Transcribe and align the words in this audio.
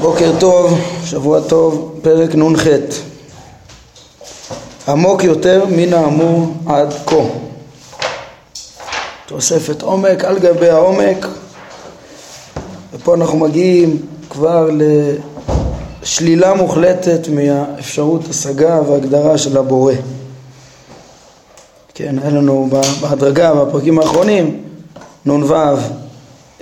בוקר 0.00 0.32
טוב, 0.40 0.78
שבוע 1.04 1.40
טוב, 1.40 1.98
פרק 2.02 2.34
נ"ח. 2.34 2.66
עמוק 4.88 5.24
יותר 5.24 5.64
מן 5.70 5.92
האמור 5.92 6.54
עד 6.66 6.94
כה. 7.06 7.16
תוספת 9.26 9.82
עומק 9.82 10.24
על 10.24 10.38
גבי 10.38 10.68
העומק 10.68 11.26
ופה 12.92 13.14
אנחנו 13.14 13.38
מגיעים 13.38 14.02
כבר 14.30 14.70
לשלילה 16.02 16.54
מוחלטת 16.54 17.28
מהאפשרות 17.28 18.30
השגה 18.30 18.80
והגדרה 18.88 19.38
של 19.38 19.56
הבורא. 19.56 19.94
כן, 21.94 22.18
היה 22.18 22.30
לנו 22.30 22.68
בהדרגה, 23.00 23.54
בפרקים 23.54 23.98
האחרונים, 23.98 24.62
נ"ו, 25.26 25.54
אה, 25.54 25.76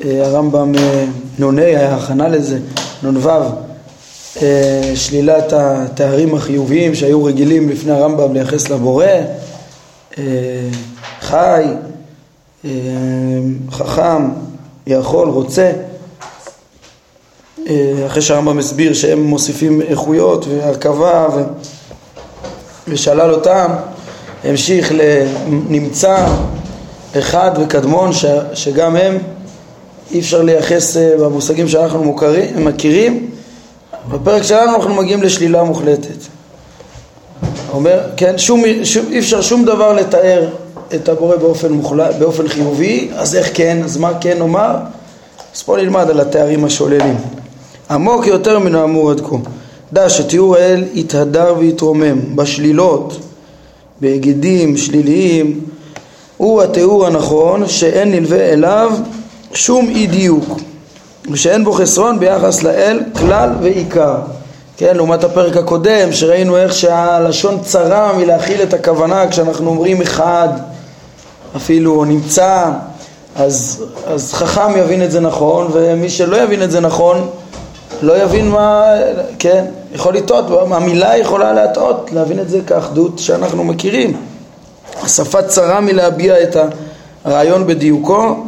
הרמב"ם 0.04 0.72
אה, 0.74 1.04
נ"ה 1.38 1.62
היה 1.62 1.96
הכנה 1.96 2.28
לזה, 2.28 2.58
נ"ו, 3.12 3.28
אה, 4.42 4.92
שלילת 4.94 5.52
התארים 5.52 6.34
החיוביים 6.34 6.94
שהיו 6.94 7.24
רגילים 7.24 7.68
לפני 7.68 7.92
הרמב"ם 7.92 8.34
לייחס 8.34 8.68
לבורא, 8.70 9.06
חי, 11.20 11.64
חכם, 13.70 14.28
יכול, 14.86 15.28
רוצה, 15.28 15.72
אחרי 18.06 18.22
שהרמב"ם 18.22 18.58
הסביר 18.58 18.94
שהם 18.94 19.22
מוסיפים 19.22 19.82
איכויות 19.82 20.46
והרכבה 20.48 21.28
ו... 21.36 21.42
ושלל 22.88 23.30
אותם 23.30 23.70
המשיך 24.44 24.92
לנמצא 24.92 26.26
אחד 27.18 27.50
וקדמון 27.60 28.12
ש, 28.12 28.24
שגם 28.54 28.96
הם 28.96 29.18
אי 30.10 30.20
אפשר 30.20 30.42
לייחס 30.42 30.96
אה, 30.96 31.14
במושגים 31.18 31.68
שאנחנו 31.68 32.04
מוכרים, 32.04 32.64
מכירים 32.64 33.30
בפרק 34.10 34.42
שלנו 34.42 34.76
אנחנו 34.76 34.94
מגיעים 34.94 35.22
לשלילה 35.22 35.64
מוחלטת 35.64 36.16
אומר, 37.74 38.00
כן, 38.16 38.38
שום, 38.38 38.62
שום, 38.84 39.06
אי 39.10 39.18
אפשר 39.18 39.40
שום 39.40 39.64
דבר 39.64 39.92
לתאר 39.92 40.48
את 40.94 41.08
הבורא 41.08 41.36
באופן, 41.36 41.72
מוחלט, 41.72 42.14
באופן 42.18 42.48
חיובי, 42.48 43.10
אז 43.14 43.36
איך 43.36 43.50
כן, 43.54 43.80
אז 43.84 43.96
מה 43.96 44.12
כן 44.20 44.38
נאמר? 44.38 44.76
אז 45.56 45.62
פה 45.62 45.76
נלמד 45.76 46.10
על 46.10 46.20
התארים 46.20 46.64
השוללים. 46.64 47.16
עמוק 47.90 48.26
יותר 48.26 48.58
מן 48.58 48.74
האמור 48.74 49.10
עד 49.10 49.20
כה. 49.20 49.36
דע 49.92 50.10
שתיאור 50.10 50.56
האל 50.56 50.84
יתהדר 50.94 51.54
ויתרומם 51.58 52.36
בשלילות 52.36 53.18
בהיגדים 54.00 54.76
שליליים 54.76 55.60
הוא 56.36 56.62
התיאור 56.62 57.06
הנכון 57.06 57.68
שאין 57.68 58.10
נלווה 58.10 58.52
אליו 58.52 58.92
שום 59.54 59.88
אי 59.88 60.06
דיוק 60.06 60.44
ושאין 61.30 61.64
בו 61.64 61.72
חסרון 61.72 62.20
ביחס 62.20 62.62
לאל 62.62 63.00
כלל 63.16 63.50
ועיקר 63.60 64.16
כן, 64.76 64.96
לעומת 64.96 65.24
הפרק 65.24 65.56
הקודם 65.56 66.12
שראינו 66.12 66.56
איך 66.56 66.74
שהלשון 66.74 67.58
צרה 67.62 68.12
מלהכיל 68.12 68.62
את 68.62 68.74
הכוונה 68.74 69.28
כשאנחנו 69.28 69.70
אומרים 69.70 70.02
אחד 70.02 70.48
אפילו 71.56 72.04
נמצא 72.04 72.70
אז, 73.36 73.84
אז 74.06 74.32
חכם 74.32 74.76
יבין 74.76 75.02
את 75.02 75.10
זה 75.10 75.20
נכון 75.20 75.70
ומי 75.72 76.10
שלא 76.10 76.36
יבין 76.36 76.62
את 76.62 76.70
זה 76.70 76.80
נכון 76.80 77.30
לא 78.02 78.22
יבין 78.22 78.48
מה, 78.48 78.84
כן, 79.38 79.64
יכול 79.92 80.14
לטעות, 80.14 80.44
המילה 80.72 81.16
יכולה 81.16 81.52
להטעות, 81.52 82.10
להבין 82.12 82.40
את 82.40 82.48
זה 82.48 82.60
כאחדות 82.66 83.18
שאנחנו 83.18 83.64
מכירים. 83.64 84.16
השפה 85.02 85.42
צרה 85.42 85.80
מלהביע 85.80 86.42
את 86.42 86.56
הרעיון 87.24 87.66
בדיוקו, 87.66 88.44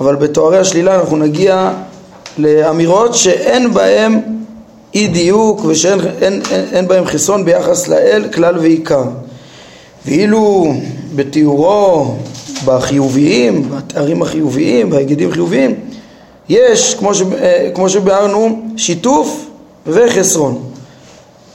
אבל 0.00 0.16
בתוארי 0.16 0.58
השלילה 0.58 0.94
אנחנו 0.94 1.16
נגיע 1.16 1.70
לאמירות 2.38 3.14
שאין 3.14 3.74
בהם 3.74 4.20
אי 4.94 5.06
דיוק 5.06 5.64
ושאין 5.64 6.00
אין, 6.00 6.42
אין, 6.50 6.64
אין 6.72 6.88
בהם 6.88 7.04
חסרון 7.06 7.44
ביחס 7.44 7.88
לאל 7.88 8.28
כלל 8.34 8.58
ועיקר. 8.58 9.04
ואילו 10.06 10.72
בתיאורו 11.14 12.14
בחיוביים, 12.64 13.70
בתארים 13.70 14.22
החיוביים, 14.22 14.90
בהגידים 14.90 15.32
חיוביים, 15.32 15.74
יש, 16.48 16.94
כמו, 16.94 17.14
ש, 17.14 17.22
אה, 17.40 17.70
כמו 17.74 17.88
שביארנו, 17.88 18.62
שיתוף 18.76 19.46
וחסרון. 19.86 20.62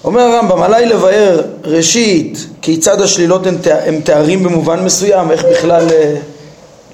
אומר 0.04 0.22
הרמב"ם, 0.22 0.62
עליי 0.62 0.86
לבאר 0.86 1.42
ראשית 1.64 2.48
כיצד 2.62 3.02
השלילות 3.02 3.48
הן 3.86 4.02
תארים 4.02 4.44
במובן 4.44 4.84
מסוים, 4.84 5.32
איך 5.32 5.46
בכלל, 5.52 5.88
אה, 5.92 6.16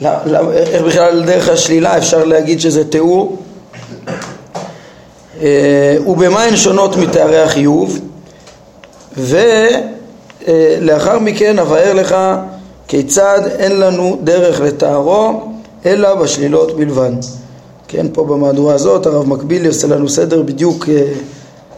איך 0.02 0.82
בכלל 0.82 1.24
דרך 1.26 1.50
השלילה 1.50 1.98
אפשר 1.98 2.24
להגיד 2.24 2.60
שזה 2.60 2.90
תיאור, 2.90 3.38
אה, 5.42 5.96
ובמה 6.08 6.44
הן 6.44 6.56
שונות 6.56 6.98
מתארי 6.98 7.42
החיוב, 7.42 8.00
ולאחר 9.18 11.20
מכן 11.20 11.60
אבאר 11.60 11.94
לך 11.94 12.16
כיצד 12.88 13.42
אין 13.60 13.80
לנו 13.80 14.20
דרך 14.24 14.62
לתארו 14.62 15.52
אלא 15.86 16.16
בשלילות 16.16 16.78
בלבד. 16.78 17.12
כן, 17.88 18.08
פה 18.14 18.24
במהדורה 18.24 18.74
הזאת 18.74 19.06
הרב 19.06 19.28
מקבילי 19.28 19.68
עושה 19.68 19.88
לנו 19.88 20.10
סדר 20.10 20.42
בדיוק 20.42 20.90
אה, 20.90 21.04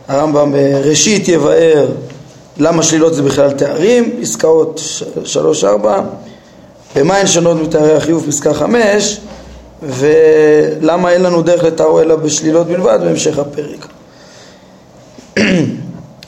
הרמב"ם 0.07 0.55
ראשית 0.83 1.27
יבאר 1.27 1.87
למה 2.57 2.83
שלילות 2.83 3.13
זה 3.13 3.23
בכלל 3.23 3.51
תארים, 3.51 4.19
פסקאות 4.21 4.81
שלוש 5.23 5.63
ארבע, 5.63 6.01
במה 6.95 7.17
הן 7.17 7.27
שונות 7.27 7.57
מתארי 7.57 7.97
החיוב 7.97 8.25
פסקה 8.27 8.53
חמש, 8.53 9.21
ולמה 9.83 11.11
אין 11.11 11.21
לנו 11.21 11.41
דרך 11.41 11.63
לתארו 11.63 12.01
אלא 12.01 12.15
בשלילות 12.15 12.67
בלבד 12.67 12.99
בהמשך 13.03 13.39
הפרק. 13.39 13.87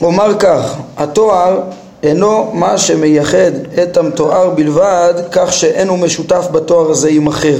אומר 0.00 0.38
כך, 0.38 0.76
התואר 0.96 1.60
אינו 2.02 2.50
מה 2.52 2.78
שמייחד 2.78 3.52
את 3.82 3.96
המתואר 3.96 4.50
בלבד 4.50 5.14
כך 5.32 5.52
שאין 5.52 5.88
הוא 5.88 5.98
משותף 5.98 6.46
בתואר 6.52 6.90
הזה 6.90 7.08
עם 7.08 7.26
אחר 7.26 7.58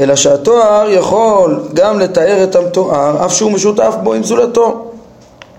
אלא 0.00 0.16
שהתואר 0.16 0.86
יכול 0.90 1.68
גם 1.74 1.98
לתאר 1.98 2.44
את 2.44 2.56
המתואר 2.56 3.26
אף 3.26 3.34
שהוא 3.34 3.52
משותף 3.52 3.94
בו 4.02 4.14
עם 4.14 4.22
זולתו 4.24 4.90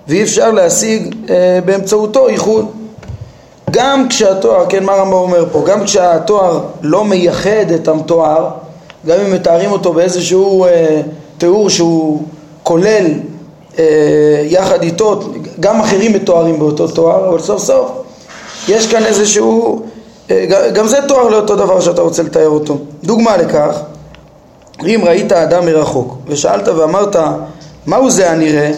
ואי 0.07 0.23
אפשר 0.23 0.51
להשיג 0.51 1.15
אה, 1.29 1.59
באמצעותו 1.65 2.29
ייחוד 2.29 2.65
גם 3.71 4.09
כשהתואר, 4.09 4.65
כן 4.69 4.83
מה 4.83 4.93
רמב"ם 4.93 5.13
אומר 5.13 5.45
פה, 5.51 5.63
גם 5.67 5.83
כשהתואר 5.83 6.61
לא 6.81 7.05
מייחד 7.05 7.71
את 7.75 7.87
המתואר 7.87 8.49
גם 9.05 9.19
אם 9.19 9.33
מתארים 9.33 9.71
אותו 9.71 9.93
באיזשהו 9.93 10.65
אה, 10.65 11.01
תיאור 11.37 11.69
שהוא 11.69 12.23
כולל 12.63 13.05
אה, 13.79 13.83
יחד 14.43 14.83
איתו, 14.83 15.19
גם 15.59 15.79
אחרים 15.79 16.13
מתוארים 16.13 16.59
באותו 16.59 16.87
תואר, 16.87 17.29
אבל 17.29 17.39
סוף 17.39 17.63
סוף 17.63 17.91
יש 18.67 18.87
כאן 18.87 19.05
איזשהו, 19.05 19.81
אה, 20.31 20.45
גם 20.73 20.87
זה 20.87 20.97
תואר 21.07 21.29
לאותו 21.29 21.55
דבר 21.55 21.79
שאתה 21.79 22.01
רוצה 22.01 22.23
לתאר 22.23 22.49
אותו. 22.49 22.77
דוגמה 23.03 23.37
לכך 23.37 23.79
אם 24.85 25.01
ראית 25.03 25.31
אדם 25.31 25.65
מרחוק 25.65 26.17
ושאלת 26.27 26.67
ואמרת 26.67 27.15
מהו 27.85 28.09
זה 28.09 28.31
הנראה? 28.31 28.71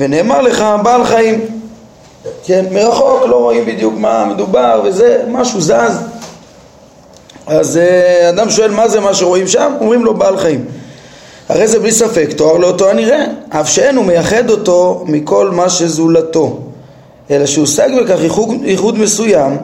ונאמר 0.00 0.42
לך 0.42 0.64
בעל 0.82 1.04
חיים 1.04 1.59
כן, 2.44 2.64
מרחוק 2.70 3.22
לא 3.26 3.36
רואים 3.36 3.66
בדיוק 3.66 3.94
מה 3.96 4.24
מדובר 4.24 4.82
וזה, 4.84 5.22
משהו 5.28 5.60
זז. 5.60 6.00
אז 7.46 7.76
uh, 7.76 8.28
אדם 8.28 8.50
שואל 8.50 8.70
מה 8.70 8.88
זה 8.88 9.00
מה 9.00 9.14
שרואים 9.14 9.46
שם? 9.46 9.72
אומרים 9.80 10.04
לו 10.04 10.14
בעל 10.14 10.36
חיים. 10.36 10.64
הרי 11.48 11.68
זה 11.68 11.78
בלי 11.78 11.92
ספק 11.92 12.28
תואר 12.36 12.56
לאותו 12.58 12.90
הנראה. 12.90 13.24
אף 13.48 13.68
שאין 13.68 13.96
הוא 13.96 14.04
מייחד 14.04 14.50
אותו 14.50 15.04
מכל 15.06 15.50
מה 15.50 15.68
שזולתו. 15.68 16.58
אלא 17.30 17.46
שהושג 17.46 17.88
בכך 18.02 18.22
ייחוד, 18.22 18.48
ייחוד 18.62 18.98
מסוים 18.98 19.56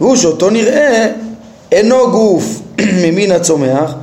והוא 0.00 0.16
שאותו 0.16 0.50
נראה 0.50 1.08
אינו 1.72 2.10
גוף 2.10 2.44
ממין 3.02 3.32
הצומח 3.32 3.94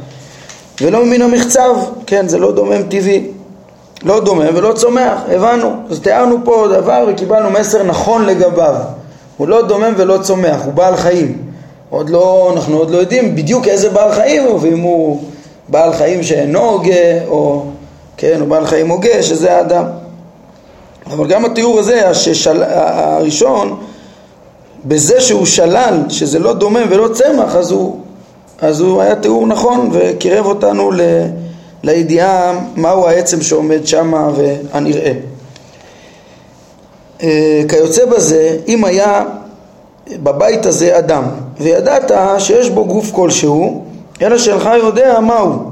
ולא 0.82 1.06
מן 1.06 1.22
המחצב, 1.22 1.76
כן, 2.08 2.28
זה 2.28 2.38
לא 2.38 2.52
דומם 2.52 2.84
טבעי, 2.84 3.24
לא 4.04 4.20
דומם 4.20 4.48
ולא 4.56 4.74
צומח, 4.74 5.22
הבנו, 5.32 5.72
אז 5.90 6.00
תיארנו 6.00 6.38
פה 6.44 6.68
דבר 6.70 7.06
וקיבלנו 7.08 7.50
מסר 7.50 7.84
נכון 7.84 8.26
לגביו, 8.26 8.76
הוא 9.38 9.48
לא 9.48 9.62
דומם 9.68 9.94
ולא 9.98 10.18
צומח, 10.18 10.62
הוא 10.66 10.74
בעל 10.74 10.96
חיים, 10.96 11.38
עוד 11.90 12.10
לא, 12.10 12.52
אנחנו 12.56 12.78
עוד 12.78 12.90
לא 12.90 12.98
יודעים 12.98 13.36
בדיוק 13.36 13.68
איזה 13.68 13.90
בעל 13.90 14.12
חיים 14.12 14.44
הוא, 14.44 14.60
ואם 14.62 14.80
הוא 14.80 15.24
בעל 15.68 15.94
חיים 15.94 16.24
שאינו 16.24 16.60
הוגה, 16.60 17.26
או 17.28 17.64
כן, 18.18 18.38
הוא 18.40 18.48
בעל 18.48 18.66
חיים 18.66 18.90
הוגה, 18.90 19.24
שזה 19.24 19.58
האדם. 19.58 19.86
אבל 21.12 21.28
גם 21.28 21.46
התיאור 21.46 21.80
הזה, 21.80 22.10
הששל... 22.10 22.64
הראשון, 22.64 23.78
בזה 24.86 25.22
שהוא 25.22 25.46
שלל, 25.46 26.04
שזה 26.10 26.40
לא 26.40 26.54
דומם 26.54 26.84
ולא 26.90 27.08
צמח, 27.08 27.56
אז 27.56 27.72
הוא 27.72 28.02
אז 28.62 28.80
הוא 28.80 29.02
היה 29.02 29.16
תיאור 29.16 29.48
נכון 29.48 29.90
וקירב 29.94 30.46
אותנו 30.46 30.92
ל, 30.92 31.02
לידיעה 31.84 32.60
מהו 32.76 33.08
העצם 33.08 33.42
שעומד 33.42 33.86
שמה 33.86 34.30
והנראה. 34.36 35.14
אה, 37.24 37.62
כיוצא 37.70 38.06
בזה, 38.06 38.58
אם 38.68 38.86
היה 38.86 39.24
בבית 40.10 40.66
הזה 40.66 40.98
אדם 40.98 41.24
וידעת 41.60 42.12
שיש 42.40 42.70
בו 42.70 42.86
גוף 42.86 43.12
כלשהו, 43.12 43.86
אלא 44.22 44.38
שאינך 44.38 44.70
יודע 44.84 45.20
מהו, 45.20 45.72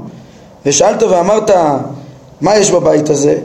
ושאלת 0.66 1.02
ואמרת 1.02 1.50
מה 2.40 2.56
יש 2.56 2.70
בבית 2.70 3.10
הזה, 3.10 3.38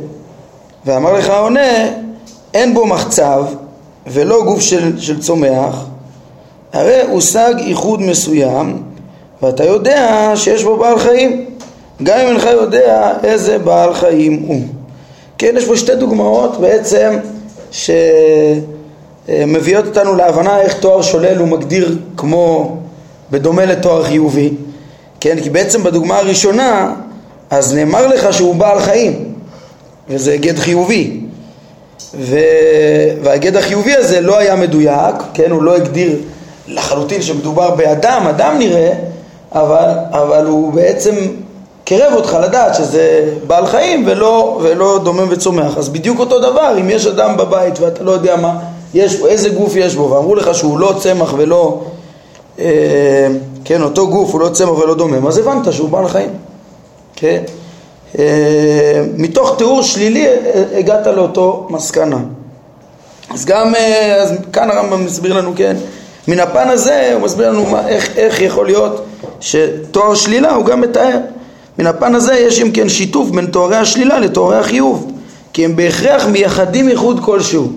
ואמר 0.85 1.13
לך 1.13 1.29
העונה, 1.29 1.87
אין 2.53 2.73
בו 2.73 2.85
מחצב 2.85 3.45
ולא 4.07 4.43
גוף 4.43 4.61
של, 4.61 4.99
של 4.99 5.21
צומח, 5.21 5.85
הרי 6.73 7.01
הושג 7.09 7.53
איחוד 7.57 8.01
מסוים 8.01 8.83
ואתה 9.41 9.63
יודע 9.63 10.31
שיש 10.35 10.63
בו 10.63 10.77
בעל 10.77 10.99
חיים, 10.99 11.45
גם 12.03 12.19
אם 12.19 12.27
אינך 12.27 12.43
יודע 12.43 13.13
איזה 13.23 13.57
בעל 13.57 13.93
חיים 13.93 14.43
הוא. 14.47 14.61
כן, 15.37 15.55
יש 15.57 15.65
פה 15.65 15.77
שתי 15.77 15.95
דוגמאות 15.95 16.61
בעצם 16.61 17.17
שמביאות 17.71 19.85
אותנו 19.85 20.15
להבנה 20.15 20.61
איך 20.61 20.73
תואר 20.73 21.01
שולל 21.01 21.37
הוא 21.37 21.47
מגדיר 21.47 21.97
כמו 22.17 22.77
בדומה 23.31 23.65
לתואר 23.65 24.03
חיובי, 24.03 24.49
כן, 25.19 25.37
כי 25.43 25.49
בעצם 25.49 25.83
בדוגמה 25.83 26.17
הראשונה 26.17 26.93
אז 27.49 27.75
נאמר 27.75 28.07
לך 28.07 28.33
שהוא 28.33 28.55
בעל 28.55 28.79
חיים 28.79 29.33
וזה 30.09 30.31
היגד 30.31 30.59
חיובי 30.59 31.19
ו... 32.13 32.39
וההיגד 33.23 33.55
החיובי 33.55 33.95
הזה 33.95 34.21
לא 34.21 34.37
היה 34.37 34.55
מדויק, 34.55 35.15
כן, 35.33 35.51
הוא 35.51 35.63
לא 35.63 35.75
הגדיר 35.75 36.17
לחלוטין 36.67 37.21
שמדובר 37.21 37.75
באדם, 37.75 38.25
אדם 38.29 38.59
נראה, 38.59 38.93
אבל, 39.51 39.89
אבל 40.11 40.45
הוא 40.45 40.73
בעצם 40.73 41.15
קירב 41.85 42.13
אותך 42.13 42.37
לדעת 42.43 42.75
שזה 42.75 43.33
בעל 43.47 43.67
חיים 43.67 44.03
ולא, 44.07 44.59
ולא 44.63 44.99
דומם 45.03 45.27
וצומח. 45.29 45.77
אז 45.77 45.89
בדיוק 45.89 46.19
אותו 46.19 46.39
דבר, 46.39 46.77
אם 46.79 46.89
יש 46.89 47.07
אדם 47.07 47.37
בבית 47.37 47.79
ואתה 47.79 48.03
לא 48.03 48.11
יודע 48.11 48.35
מה, 48.35 48.59
יש, 48.93 49.21
איזה 49.27 49.49
גוף 49.49 49.75
יש 49.75 49.95
בו, 49.95 50.09
ואמרו 50.09 50.35
לך 50.35 50.55
שהוא 50.55 50.79
לא 50.79 50.93
צמח 50.99 51.33
ולא, 51.37 51.81
אה, 52.59 53.27
כן, 53.65 53.81
אותו 53.81 54.07
גוף 54.07 54.31
הוא 54.31 54.41
לא 54.41 54.49
צמח 54.49 54.79
ולא 54.79 54.95
דומם, 54.95 55.27
אז 55.27 55.37
הבנת 55.37 55.73
שהוא 55.73 55.89
בעל 55.89 56.07
חיים, 56.07 56.29
כן? 57.15 57.43
אה, 58.19 59.03
מתוך 59.17 59.55
תיאור 59.57 59.81
שלילי 59.81 60.27
אה, 60.27 60.63
הגעת 60.77 61.07
לאותו 61.07 61.67
מסקנה. 61.69 62.19
אז 63.33 63.45
גם, 63.45 63.75
אה, 63.75 64.15
אז 64.15 64.33
כאן 64.53 64.71
הרמב"ם 64.71 65.05
מסביר 65.05 65.33
לנו, 65.33 65.53
כן, 65.55 65.75
מן 66.27 66.39
הפן 66.39 66.69
הזה 66.69 67.11
הוא 67.13 67.21
מסביר 67.21 67.49
לנו 67.49 67.65
מה, 67.65 67.87
איך, 67.87 68.17
איך 68.17 68.41
יכול 68.41 68.65
להיות 68.65 69.05
שתואר 69.39 70.15
שלילה 70.15 70.53
הוא 70.53 70.65
גם 70.65 70.81
מתאר. 70.81 71.17
מן 71.79 71.87
הפן 71.87 72.15
הזה 72.15 72.33
יש 72.33 72.61
אם 72.61 72.71
כן 72.71 72.89
שיתוף 72.89 73.29
בין 73.29 73.45
תוארי 73.45 73.75
השלילה 73.75 74.19
לתוארי 74.19 74.57
החיוב, 74.57 75.11
כי 75.53 75.65
הם 75.65 75.75
בהכרח 75.75 76.25
מייחדים 76.25 76.89
ייחוד 76.89 77.19
כלשהו. 77.19 77.67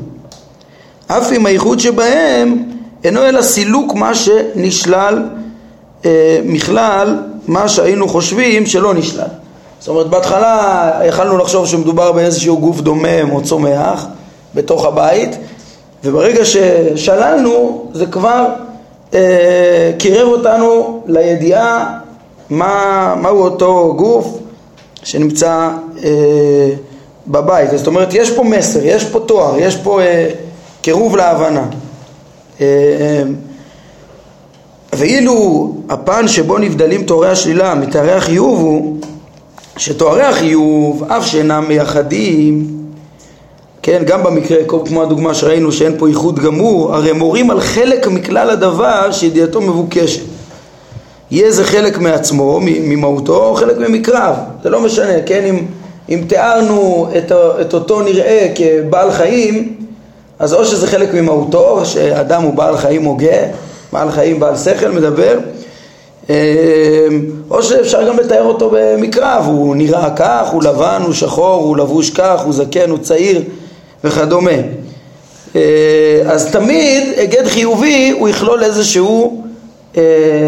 אף 1.06 1.32
אם 1.32 1.46
הייחוד 1.46 1.80
שבהם 1.80 2.62
אינו 3.04 3.26
אלא 3.26 3.42
סילוק 3.42 3.94
מה 3.94 4.14
שנשלל 4.14 5.22
אה, 6.04 6.40
מכלל 6.44 7.18
מה 7.46 7.68
שהיינו 7.68 8.08
חושבים 8.08 8.66
שלא 8.66 8.94
נשלל. 8.94 9.26
זאת 9.80 9.88
אומרת 9.88 10.06
בהתחלה 10.06 10.90
יכלנו 11.04 11.38
לחשוב 11.38 11.66
שמדובר 11.66 12.12
באיזשהו 12.12 12.58
גוף 12.58 12.80
דומם 12.80 13.30
או 13.32 13.42
צומח 13.42 14.06
בתוך 14.54 14.84
הבית 14.84 15.36
וברגע 16.04 16.44
ששללנו 16.44 17.84
זה 17.92 18.06
כבר 18.06 18.46
אה, 19.14 19.90
קירב 19.98 20.28
אותנו 20.28 21.02
לידיעה 21.06 21.98
מה, 22.50 23.14
מהו 23.22 23.42
אותו 23.42 23.94
גוף 23.96 24.38
שנמצא 25.04 25.70
אה, 26.04 26.70
בבית. 27.26 27.70
זאת 27.76 27.86
אומרת 27.86 28.14
יש 28.14 28.30
פה 28.30 28.44
מסר, 28.44 28.80
יש 28.82 29.04
פה 29.04 29.20
תואר, 29.20 29.58
יש 29.58 29.76
פה 29.76 30.00
אה, 30.02 30.30
קירוב 30.82 31.16
להבנה. 31.16 31.64
אה, 32.60 33.22
ואילו 34.92 35.74
הפן 35.88 36.28
שבו 36.28 36.58
נבדלים 36.58 37.02
תוארי 37.02 37.30
השלילה 37.30 37.74
מתארי 37.74 38.12
החיוב 38.12 38.60
הוא 38.60 38.96
שתוארי 39.76 40.22
החיוב 40.22 41.04
אף 41.08 41.26
שאינם 41.26 41.64
מייחדים 41.68 42.78
כן, 43.82 44.02
גם 44.06 44.24
במקרה, 44.24 44.58
כמו 44.86 45.02
הדוגמה 45.02 45.34
שראינו 45.34 45.72
שאין 45.72 45.94
פה 45.98 46.08
ייחוד 46.08 46.38
גמור, 46.38 46.94
הרי 46.94 47.12
מורים 47.12 47.50
על 47.50 47.60
חלק 47.60 48.06
מכלל 48.06 48.50
הדבר 48.50 49.12
שידיעתו 49.12 49.60
מבוקשת. 49.60 50.22
יהיה 51.30 51.50
זה 51.50 51.64
חלק 51.64 51.98
מעצמו, 51.98 52.60
ממהותו, 52.62 53.44
או 53.44 53.54
חלק 53.54 53.78
ממקרב, 53.78 54.34
זה 54.62 54.70
לא 54.70 54.80
משנה, 54.80 55.22
כן, 55.26 55.44
אם, 55.44 55.64
אם 56.08 56.24
תיארנו 56.26 57.08
את, 57.18 57.32
את 57.60 57.74
אותו 57.74 58.02
נראה 58.02 58.48
כבעל 58.54 59.12
חיים, 59.12 59.74
אז 60.38 60.54
או 60.54 60.64
שזה 60.64 60.86
חלק 60.86 61.14
ממהותו, 61.14 61.84
שאדם 61.84 62.42
הוא 62.42 62.54
בעל 62.54 62.76
חיים 62.76 63.04
הוגה, 63.04 63.36
בעל 63.92 64.10
חיים 64.10 64.40
בעל 64.40 64.56
שכל 64.56 64.88
מדבר, 64.88 65.38
אמ, 66.30 66.34
או 67.50 67.62
שאפשר 67.62 68.08
גם 68.08 68.18
לתאר 68.18 68.42
אותו 68.42 68.70
במקרב, 68.72 69.44
הוא 69.46 69.76
נראה 69.76 70.10
כך, 70.16 70.48
הוא 70.52 70.62
לבן, 70.62 71.02
הוא 71.04 71.14
שחור, 71.14 71.64
הוא 71.64 71.76
לבוש 71.76 72.10
כך, 72.10 72.40
הוא 72.44 72.52
זקן, 72.52 72.90
הוא 72.90 72.98
צעיר 72.98 73.42
וכדומה. 74.04 74.50
אה, 75.56 76.22
אז 76.26 76.50
תמיד 76.52 77.18
היגד 77.18 77.46
חיובי 77.46 78.14
הוא 78.18 78.28
יכלול 78.28 78.64
איזשהו 78.64 79.47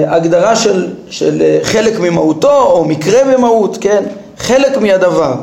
הגדרה 0.06 0.56
של, 0.56 0.86
של 1.10 1.42
אה, 1.42 1.58
חלק 1.62 2.00
ממהותו 2.00 2.62
או 2.62 2.84
מקרה 2.84 3.24
ממהות, 3.24 3.78
כן? 3.80 4.04
חלק 4.38 4.78
מהדבר. 4.78 5.34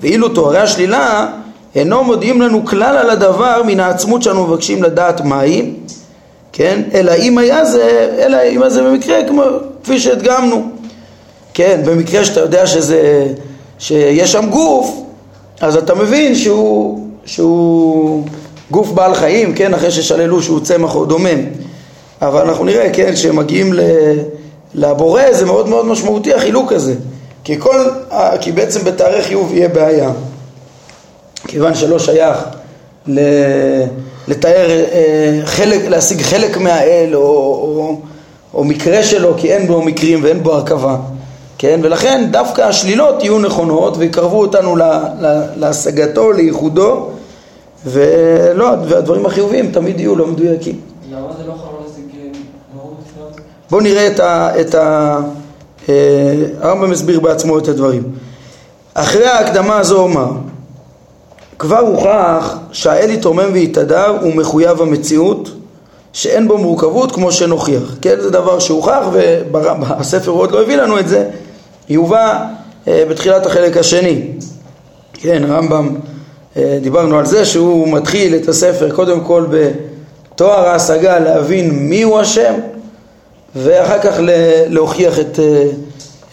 ואילו 0.00 0.28
תוארי 0.28 0.58
השלילה 0.58 1.28
אינו 1.74 2.04
מודיעים 2.04 2.42
לנו 2.42 2.66
כלל 2.66 2.96
על 2.96 3.10
הדבר 3.10 3.62
מן 3.66 3.80
העצמות 3.80 4.22
שאנו 4.22 4.46
מבקשים 4.46 4.82
לדעת 4.82 5.20
מהי, 5.20 5.70
כן? 6.52 6.82
אלא 6.94 7.12
אם 7.12 7.38
היה 7.38 7.64
זה, 7.64 8.16
אלא 8.18 8.36
אם 8.50 8.62
היה 8.62 8.70
זה 8.70 8.82
במקרה 8.82 9.24
כמו, 9.28 9.42
כפי 9.82 10.00
שהדגמנו, 10.00 10.70
כן? 11.54 11.80
במקרה 11.84 12.24
שאתה 12.24 12.40
יודע 12.40 12.66
שזה, 12.66 13.26
שיש 13.78 14.32
שם 14.32 14.50
גוף, 14.50 15.02
אז 15.60 15.76
אתה 15.76 15.94
מבין 15.94 16.34
שהוא 16.34 17.08
שהוא 17.24 18.24
גוף 18.70 18.90
בעל 18.90 19.14
חיים, 19.14 19.54
כן, 19.54 19.74
אחרי 19.74 19.90
ששללו 19.90 20.42
שהוא 20.42 20.60
צמח 20.60 20.94
או 20.94 21.04
דומם. 21.04 21.67
אבל 22.22 22.48
אנחנו 22.48 22.64
נראה, 22.64 22.90
כן, 22.92 23.12
כשמגיעים 23.12 23.72
לבורא 24.74 25.22
זה 25.32 25.46
מאוד 25.46 25.68
מאוד 25.68 25.86
משמעותי 25.86 26.34
החילוק 26.34 26.72
הזה. 26.72 26.94
כי, 27.44 27.60
כל, 27.60 27.84
כי 28.40 28.52
בעצם 28.52 28.84
בתאריך 28.84 29.26
חיוב 29.26 29.52
יהיה 29.52 29.68
בעיה. 29.68 30.10
כיוון 31.46 31.74
שלא 31.74 31.98
שייך 31.98 32.38
לתאר 34.28 34.70
אה, 34.70 35.40
חלק, 35.44 35.84
להשיג 35.88 36.20
חלק 36.22 36.56
מהאל 36.56 37.10
או, 37.14 37.20
או, 37.20 37.96
או 38.54 38.64
מקרה 38.64 39.02
שלו 39.02 39.34
כי 39.36 39.52
אין 39.52 39.66
בו 39.66 39.82
מקרים 39.82 40.24
ואין 40.24 40.42
בו 40.42 40.52
הרכבה, 40.52 40.96
כן? 41.58 41.80
ולכן 41.82 42.28
דווקא 42.30 42.62
השלילות 42.62 43.22
יהיו 43.22 43.38
נכונות 43.38 43.96
ויקרבו 43.96 44.40
אותנו 44.40 44.76
להשגתו, 45.56 46.32
לייחודו 46.32 47.08
ולא, 47.86 48.68
והדברים 48.88 49.26
החיוביים 49.26 49.72
תמיד 49.72 50.00
יהיו 50.00 50.16
לא 50.16 50.26
מדויקים. 50.26 50.80
למה 51.12 51.26
זה 51.38 51.46
לא 51.46 51.54
מהות 51.54 51.77
בואו 53.70 53.80
נראה 53.80 54.06
את 54.06 54.20
ה... 54.20 54.60
את 54.60 54.74
ה 54.74 55.18
אה, 55.88 55.94
הרמב"ם 56.60 56.90
מסביר 56.90 57.20
בעצמו 57.20 57.58
את 57.58 57.68
הדברים. 57.68 58.02
אחרי 58.94 59.26
ההקדמה 59.26 59.78
הזו 59.78 59.98
אומר 59.98 60.30
כבר 61.58 61.78
הוכח 61.78 62.56
שהאל 62.72 63.10
יתרומם 63.10 63.50
ויתהדר 63.52 64.18
הוא 64.20 64.34
מחויב 64.34 64.82
המציאות 64.82 65.50
שאין 66.12 66.48
בו 66.48 66.58
מורכבות 66.58 67.12
כמו 67.12 67.32
שנוכיח. 67.32 67.96
כן, 68.00 68.20
זה 68.20 68.30
דבר 68.30 68.58
שהוכח 68.58 69.06
ובספר 69.12 70.30
הוא 70.30 70.40
עוד 70.40 70.50
לא 70.50 70.62
הביא 70.62 70.76
לנו 70.76 70.98
את 70.98 71.08
זה, 71.08 71.30
יובא 71.88 72.44
אה, 72.88 73.04
בתחילת 73.10 73.46
החלק 73.46 73.76
השני. 73.76 74.22
כן, 75.14 75.50
הרמב"ם 75.50 75.94
אה, 76.56 76.78
דיברנו 76.82 77.18
על 77.18 77.26
זה 77.26 77.44
שהוא 77.44 77.88
מתחיל 77.88 78.34
את 78.34 78.48
הספר 78.48 78.90
קודם 78.90 79.20
כל 79.20 79.46
בתואר 79.50 80.68
ההשגה 80.68 81.18
להבין 81.18 81.70
מי 81.70 82.02
הוא 82.02 82.18
השם 82.18 82.54
ואחר 83.56 83.98
כך 83.98 84.16
להוכיח 84.68 85.18
את 85.18 85.38
אה, 85.38 85.64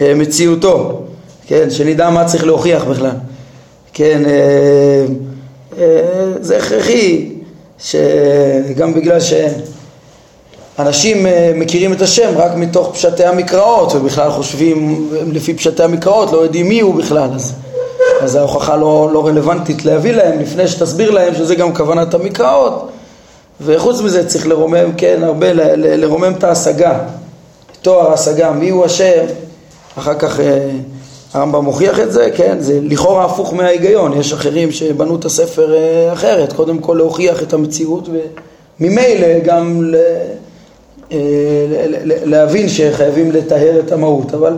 אה, 0.01 0.15
מציאותו, 0.15 1.01
כן, 1.47 1.69
שנדע 1.69 2.09
מה 2.09 2.25
צריך 2.25 2.45
להוכיח 2.45 2.83
בכלל, 2.83 3.11
כן, 3.93 4.23
זה 6.41 6.57
הכרחי 6.57 7.31
שגם 7.79 8.93
בגלל 8.93 9.17
שאנשים 10.77 11.25
מכירים 11.55 11.93
את 11.93 12.01
השם 12.01 12.31
רק 12.35 12.51
מתוך 12.55 12.93
פשטי 12.93 13.25
המקראות 13.25 13.93
ובכלל 13.95 14.31
חושבים 14.31 15.09
לפי 15.31 15.53
פשטי 15.53 15.83
המקראות 15.83 16.31
לא 16.31 16.37
יודעים 16.37 16.69
מי 16.69 16.79
הוא 16.79 16.95
בכלל 16.95 17.29
אז 17.35 17.53
אז 18.21 18.35
ההוכחה 18.35 18.75
לא, 18.75 19.09
לא 19.13 19.27
רלוונטית 19.27 19.85
להביא 19.85 20.11
להם 20.11 20.39
לפני 20.39 20.67
שתסביר 20.67 21.11
להם 21.11 21.35
שזה 21.35 21.55
גם 21.55 21.75
כוונת 21.75 22.13
המקראות 22.13 22.91
וחוץ 23.61 24.01
מזה 24.01 24.27
צריך 24.27 24.47
לרומם, 24.47 24.91
כן, 24.97 25.23
הרבה, 25.23 25.53
ל, 25.53 25.61
ל, 25.61 26.01
לרומם 26.01 26.33
את 26.37 26.43
ההשגה, 26.43 26.99
תואר 27.81 28.09
ההשגה, 28.09 28.51
מי 28.51 28.69
הוא 28.69 28.85
השם, 28.85 29.25
אחר 29.97 30.13
כך 30.13 30.39
אה, 30.39 30.69
הרמב"ם 31.33 31.63
מוכיח 31.65 31.99
את 31.99 32.11
זה, 32.11 32.29
כן, 32.35 32.55
זה 32.59 32.79
לכאורה 32.81 33.25
הפוך 33.25 33.53
מההיגיון, 33.53 34.19
יש 34.19 34.33
אחרים 34.33 34.71
שבנו 34.71 35.15
את 35.15 35.25
הספר 35.25 35.73
אה, 35.75 36.13
אחרת, 36.13 36.53
קודם 36.53 36.79
כל 36.79 36.93
להוכיח 36.97 37.43
את 37.43 37.53
המציאות 37.53 38.09
וממילא 38.79 39.39
גם 39.45 39.91
אה, 41.11 41.17
ל, 41.89 42.31
להבין 42.31 42.69
שחייבים 42.69 43.31
לטהר 43.31 43.79
את 43.79 43.91
המהות, 43.91 44.33
אבל 44.33 44.53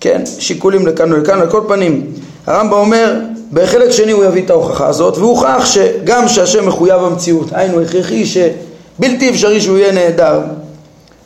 כן, 0.00 0.22
שיקולים 0.38 0.86
לכאן 0.86 1.12
ולכאן, 1.12 1.40
על 1.40 1.50
כל 1.50 1.62
פנים 1.68 2.12
הרמב"ם 2.46 2.72
אומר 2.72 3.14
בחלק 3.52 3.90
שני 3.90 4.12
הוא 4.12 4.24
יביא 4.24 4.42
את 4.44 4.50
ההוכחה 4.50 4.86
הזאת, 4.86 5.18
והוכח 5.18 5.66
שגם 5.66 6.28
שהשם 6.28 6.68
מחויב 6.68 7.02
המציאות, 7.02 7.48
היינו 7.52 7.80
הכרחי 7.80 8.24
שבלתי 8.26 9.30
אפשרי 9.30 9.60
שהוא 9.60 9.78
יהיה 9.78 9.92
נהדר, 9.92 10.40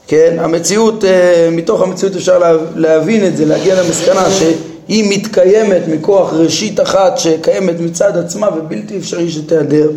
כן, 0.06 0.36
המציאות, 0.38 1.04
אה, 1.04 1.48
מתוך 1.52 1.82
המציאות 1.82 2.16
אפשר 2.16 2.58
להבין 2.76 3.26
את 3.26 3.36
זה, 3.36 3.44
להגיע 3.44 3.82
למסקנה 3.82 4.30
שהיא 4.30 5.18
מתקיימת 5.18 5.82
מכוח 5.88 6.32
ראשית 6.32 6.80
אחת 6.80 7.18
שקיימת 7.18 7.80
מצד 7.80 8.16
עצמה 8.16 8.48
ובלתי 8.56 8.98
אפשרי 8.98 9.30
שתיעדר, 9.30 9.90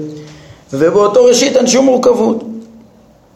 ובאותו 0.74 1.26
ראשית 1.26 1.58
אין 1.58 1.68
שום 1.68 1.86
מורכבות, 1.86 2.44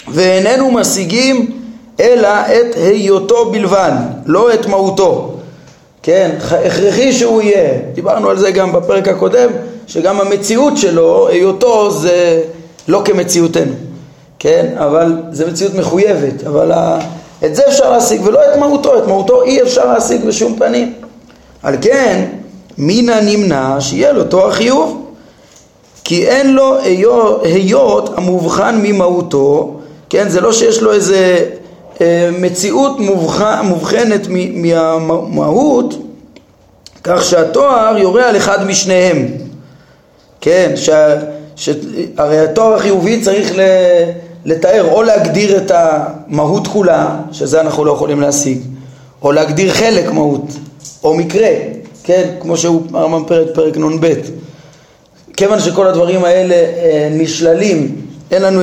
ואיננו 0.08 0.72
משיגים 0.72 1.51
אלא 2.00 2.27
את 2.27 2.75
היותו 2.75 3.51
בלבד, 3.51 3.91
לא 4.25 4.53
את 4.53 4.65
מהותו. 4.67 5.28
כן, 6.09 6.31
הכרחי 6.41 7.13
שהוא 7.13 7.41
יהיה, 7.41 7.79
דיברנו 7.93 8.29
על 8.29 8.37
זה 8.37 8.51
גם 8.51 8.71
בפרק 8.71 9.07
הקודם, 9.07 9.49
שגם 9.87 10.21
המציאות 10.21 10.77
שלו, 10.77 11.27
היותו 11.27 11.91
זה 11.91 12.41
לא 12.87 13.01
כמציאותנו, 13.05 13.71
כן, 14.39 14.73
אבל 14.77 15.13
זה 15.31 15.47
מציאות 15.47 15.73
מחויבת, 15.73 16.43
אבל 16.47 16.71
את 17.45 17.55
זה 17.55 17.67
אפשר 17.67 17.91
להשיג 17.91 18.21
ולא 18.25 18.39
את 18.39 18.57
מהותו, 18.59 18.97
את 18.97 19.07
מהותו 19.07 19.43
אי 19.43 19.61
אפשר 19.61 19.93
להשיג 19.93 20.25
בשום 20.25 20.55
פנים. 20.55 20.93
על 21.63 21.75
כן, 21.81 22.25
מן 22.77 23.09
הנמנע 23.09 23.75
שיהיה 23.79 24.11
לו 24.11 24.23
תואר 24.23 24.51
חיוב, 24.51 25.05
כי 26.03 26.27
אין 26.27 26.53
לו 26.53 26.77
היות 27.43 28.09
המובחן 28.17 28.79
ממהותו, 28.83 29.73
כן, 30.09 30.29
זה 30.29 30.41
לא 30.41 30.51
שיש 30.51 30.81
לו 30.81 30.93
איזה 30.93 31.45
מציאות 32.39 32.99
מובחנת 33.63 34.27
מהמהות 34.53 35.93
כך 37.03 37.23
שהתואר 37.23 37.97
יורה 37.97 38.29
על 38.29 38.37
אחד 38.37 38.67
משניהם 38.67 39.27
כן, 40.41 40.71
ש... 40.75 40.89
ש... 41.55 41.69
הרי 42.17 42.39
התואר 42.39 42.73
החיובי 42.73 43.21
צריך 43.21 43.51
לתאר 44.45 44.91
או 44.91 45.03
להגדיר 45.03 45.57
את 45.57 45.71
המהות 45.75 46.67
כולה, 46.67 47.19
שזה 47.31 47.61
אנחנו 47.61 47.85
לא 47.85 47.91
יכולים 47.91 48.21
להשיג, 48.21 48.57
או 49.21 49.31
להגדיר 49.31 49.73
חלק 49.73 50.11
מהות, 50.11 50.45
או 51.03 51.13
מקרה, 51.13 51.49
כן, 52.03 52.29
כמו 52.39 52.57
שהוא 52.57 52.81
הרמב"ם 52.93 53.23
פרק, 53.27 53.47
פרק 53.53 53.77
נ"ב. 53.77 54.13
כיוון 55.37 55.59
שכל 55.59 55.87
הדברים 55.87 56.23
האלה 56.23 56.55
אה, 56.55 57.09
נשללים, 57.11 57.95
אין 58.31 58.41
לנו 58.41 58.61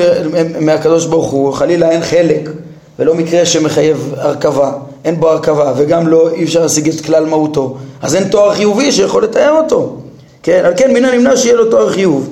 מהקדוש 0.60 1.06
ברוך 1.06 1.30
הוא, 1.30 1.52
חלילה 1.52 1.90
אין 1.90 2.02
חלק 2.02 2.50
ולא 2.98 3.14
מקרה 3.14 3.46
שמחייב 3.46 4.14
הרכבה, 4.16 4.72
אין 5.04 5.20
בו 5.20 5.28
הרכבה 5.28 5.72
וגם 5.76 6.08
לא 6.08 6.30
אי 6.30 6.44
אפשר 6.44 6.62
להשיג 6.62 6.88
את 6.88 7.00
כלל 7.00 7.26
מהותו, 7.26 7.76
אז 8.02 8.14
אין 8.14 8.24
תואר 8.28 8.54
חיובי 8.54 8.92
שיכול 8.92 9.24
לתאר 9.24 9.52
אותו, 9.52 9.96
כן, 10.42 10.62
על 10.64 10.72
כן 10.76 10.94
מן 10.94 11.04
הנמנע 11.04 11.36
שיהיה 11.36 11.54
לו 11.54 11.70
תואר 11.70 11.92
חיוב. 11.92 12.28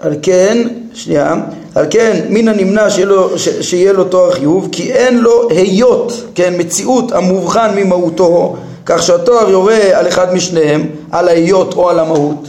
על 0.00 0.14
כן, 0.22 0.68
שנייה, 0.94 1.34
על 1.74 1.86
כן 1.90 2.26
מן 2.28 2.48
הנמנע 2.48 2.90
שיהיה 2.90 3.06
לו, 3.06 3.38
ש, 3.38 3.48
שיהיה 3.48 3.92
לו 3.92 4.04
תואר 4.04 4.32
חיוב 4.32 4.68
כי 4.72 4.92
אין 4.92 5.18
לו 5.18 5.48
היות, 5.50 6.12
כן, 6.34 6.54
מציאות 6.58 7.12
המובחן 7.12 7.70
ממהותו 7.76 8.56
כך 8.86 9.02
שהתואר 9.02 9.50
יורה 9.50 9.78
על 9.92 10.08
אחד 10.08 10.34
משניהם, 10.34 10.86
על 11.10 11.28
ההיות 11.28 11.74
או 11.74 11.90
על 11.90 11.98
המהות, 11.98 12.48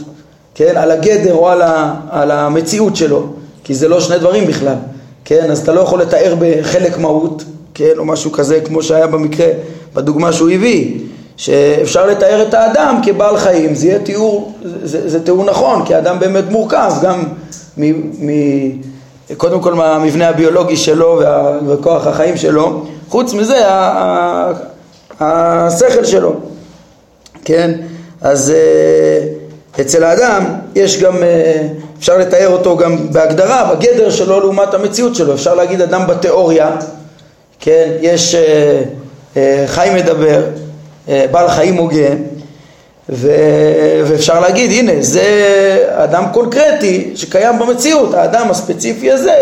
כן, 0.54 0.76
על 0.76 0.90
הגדר 0.90 1.34
או 1.34 1.48
על, 1.48 1.62
ה, 1.62 1.94
על 2.10 2.30
המציאות 2.30 2.96
שלו, 2.96 3.26
כי 3.64 3.74
זה 3.74 3.88
לא 3.88 4.00
שני 4.00 4.18
דברים 4.18 4.46
בכלל. 4.46 4.76
כן, 5.28 5.50
אז 5.50 5.58
אתה 5.58 5.72
לא 5.72 5.80
יכול 5.80 6.00
לתאר 6.02 6.34
בחלק 6.38 6.98
מהות, 6.98 7.44
כן, 7.74 7.92
או 7.98 8.04
משהו 8.04 8.32
כזה 8.32 8.60
כמו 8.60 8.82
שהיה 8.82 9.06
במקרה, 9.06 9.46
בדוגמה 9.94 10.32
שהוא 10.32 10.50
הביא, 10.50 10.98
שאפשר 11.36 12.06
לתאר 12.06 12.42
את 12.48 12.54
האדם 12.54 13.00
כבעל 13.02 13.36
חיים, 13.38 13.74
זה 13.74 13.86
יהיה 13.86 13.98
תיאור, 13.98 14.52
זה, 14.84 15.08
זה 15.08 15.24
תיאור 15.24 15.44
נכון, 15.44 15.84
כי 15.86 15.94
האדם 15.94 16.18
באמת 16.18 16.44
מורכב, 16.50 16.92
גם 17.02 17.24
מ, 17.78 17.84
מ, 18.26 18.30
קודם 19.36 19.60
כל 19.60 19.74
מהמבנה 19.74 20.28
הביולוגי 20.28 20.76
שלו 20.76 21.18
וה, 21.20 21.58
וכוח 21.66 22.06
החיים 22.06 22.36
שלו, 22.36 22.82
חוץ 23.08 23.34
מזה 23.34 23.68
ה, 23.68 23.72
ה, 25.20 25.66
השכל 25.66 26.04
שלו, 26.04 26.34
כן, 27.44 27.80
אז 28.20 28.50
אה, 28.50 29.26
אצל 29.80 30.04
האדם 30.04 30.44
יש 30.74 31.02
גם, 31.02 31.16
אה, 31.22 31.68
אפשר 31.98 32.18
לתאר 32.18 32.48
אותו 32.48 32.76
גם 32.76 33.12
בהגדרה, 33.12 33.74
בגדר 33.74 34.10
שלו 34.10 34.40
לעומת 34.40 34.74
המציאות 34.74 35.14
שלו. 35.14 35.34
אפשר 35.34 35.54
להגיד 35.54 35.80
אדם 35.80 36.06
בתיאוריה, 36.06 36.70
כן, 37.60 37.90
יש 38.00 38.34
אה, 38.34 38.82
אה, 39.36 39.64
חי 39.66 39.90
מדבר, 39.94 40.42
בעל 41.08 41.48
חיים 41.48 41.74
הוגן, 41.76 42.16
ואפשר 43.08 44.40
להגיד, 44.40 44.70
הנה, 44.70 44.92
זה 45.02 45.24
אדם 45.90 46.24
קונקרטי 46.32 47.12
שקיים 47.14 47.58
במציאות, 47.58 48.14
האדם 48.14 48.50
הספציפי 48.50 49.12
הזה 49.12 49.34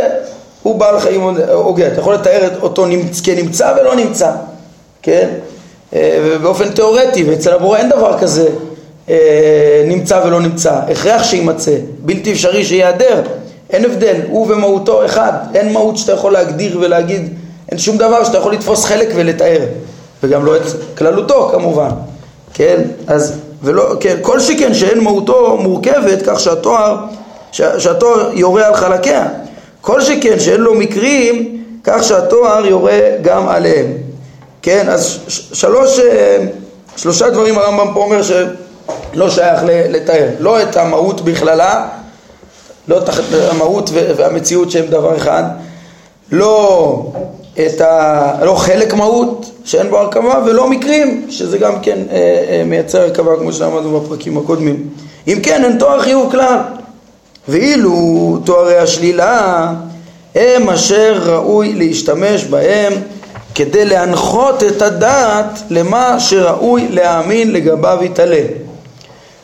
הוא 0.63 0.75
בעל 0.79 1.01
חיים 1.01 1.21
הוגן. 1.53 1.87
אתה 1.87 2.01
יכול 2.01 2.15
לתאר 2.15 2.49
אותו 2.63 2.87
כנמצא 3.25 3.75
ולא 3.81 3.97
נמצא, 3.97 4.31
כן? 5.03 5.29
ובאופן 5.97 6.71
תיאורטי, 6.71 7.25
ואצל 7.25 7.53
הבורא 7.53 7.79
אין 7.79 7.89
דבר 7.89 8.19
כזה 8.19 8.49
אה, 8.49 8.74
נמצא 9.87 10.23
ולא 10.27 10.41
נמצא, 10.41 10.81
הכרח 10.91 11.23
שיימצא, 11.23 11.77
בלתי 11.99 12.33
אפשרי 12.33 12.65
שייעדר, 12.65 13.23
אין 13.71 13.85
הבדל, 13.85 14.17
הוא 14.29 14.53
ומהותו 14.53 15.05
אחד, 15.05 15.33
אין 15.55 15.73
מהות 15.73 15.97
שאתה 15.97 16.13
יכול 16.13 16.33
להגדיר 16.33 16.79
ולהגיד, 16.81 17.35
אין 17.71 17.79
שום 17.79 17.97
דבר 17.97 18.25
שאתה 18.25 18.39
יכול 18.39 18.53
לתפוס 18.53 18.85
חלק 18.85 19.09
ולתאר, 19.15 19.61
וגם 20.23 20.45
לא 20.45 20.57
את 20.57 20.63
כללותו 20.99 21.49
כמובן, 21.53 21.91
כן, 22.55 22.83
אז, 23.07 23.39
ולא, 23.63 23.95
כן, 24.01 24.17
כל 24.23 24.41
שכן 24.41 24.75
שאין 24.75 25.01
מהותו 25.01 25.57
מורכבת 25.61 26.23
כך 26.27 26.41
שהתואר, 26.41 26.97
שהתואר 27.53 28.31
יורה 28.35 28.67
על 28.67 28.75
חלקיה, 28.75 29.27
כל 29.81 30.01
שכן 30.01 30.41
שאין 30.41 30.61
לו 30.61 30.75
מקרים 30.75 31.63
כך 31.85 32.05
שהתואר 32.05 32.67
יורה 32.67 33.01
גם 33.23 33.49
עליהם, 33.49 33.87
כן, 34.63 34.89
אז 34.89 35.19
שלוש, 35.29 35.99
אה, 35.99 36.39
שלושה 36.97 37.31
דברים 37.31 37.59
הרמב"ם 37.59 37.95
פה 37.95 38.01
אומר 38.01 38.23
ש... 38.23 38.33
לא 39.15 39.31
שייך 39.31 39.61
לתאר, 39.67 40.29
לא 40.39 40.63
את 40.63 40.77
המהות 40.77 41.21
בכללה, 41.21 41.89
לא 42.89 42.99
את 42.99 43.09
המהות 43.51 43.91
והמציאות 43.93 44.71
שהם 44.71 44.87
דבר 44.87 45.17
אחד, 45.17 45.43
לא 46.33 47.13
את 47.55 47.81
ה... 47.81 48.33
לא 48.43 48.55
חלק 48.55 48.95
מהות 48.95 49.51
שאין 49.65 49.91
בו 49.91 49.99
הרכבה 49.99 50.43
ולא 50.47 50.71
מקרים 50.71 51.27
שזה 51.31 51.59
גם 51.59 51.81
כן 51.81 51.99
אה, 52.11 52.17
אה, 52.49 52.63
מייצר 52.67 53.01
הרכבה 53.01 53.37
כמו 53.39 53.53
שאמרנו 53.53 54.01
בפרקים 54.01 54.39
הקודמים. 54.39 54.89
אם 55.29 55.39
כן 55.43 55.65
אין 55.65 55.79
תואר 55.79 56.01
חיוב 56.01 56.31
כלל 56.31 56.59
ואילו 57.49 58.39
תוארי 58.45 58.79
השלילה 58.79 59.73
הם 60.35 60.71
אשר 60.71 61.21
ראוי 61.25 61.73
להשתמש 61.73 62.45
בהם 62.45 62.93
כדי 63.55 63.85
להנחות 63.85 64.63
את 64.63 64.83
הדעת 64.83 65.59
למה 65.71 66.21
שראוי 66.21 66.89
להאמין 66.89 67.53
לגביו 67.53 67.99
יתעלה. 68.03 68.43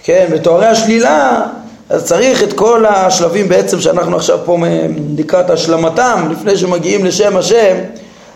כן, 0.03 0.27
בתוארי 0.33 0.67
השלילה 0.67 1.47
אז 1.91 2.05
צריך 2.05 2.43
את 2.43 2.53
כל 2.53 2.87
השלבים 2.87 3.49
בעצם 3.49 3.81
שאנחנו 3.81 4.17
עכשיו 4.17 4.39
פה 4.45 4.59
לקראת 5.19 5.51
השלמתם 5.51 6.29
לפני 6.31 6.57
שמגיעים 6.57 7.05
לשם 7.05 7.37
השם 7.37 7.77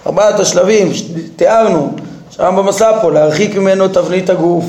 ארבעת 0.07 0.41
השלבים 0.41 0.95
שתיארנו 0.95 1.93
שם 2.31 2.55
במסע 2.57 3.01
פה 3.03 3.11
להרחיק 3.11 3.57
ממנו 3.57 3.89
תבנית 3.89 4.31
הגוף 4.31 4.65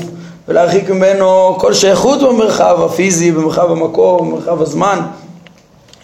ולהרחיק 0.48 0.90
ממנו 0.90 1.56
כל 1.58 1.74
שייכות 1.74 2.22
במרחב 2.22 2.82
הפיזי, 2.84 3.32
במרחב 3.32 3.70
המקום, 3.70 4.30
במרחב 4.30 4.62
הזמן. 4.62 5.00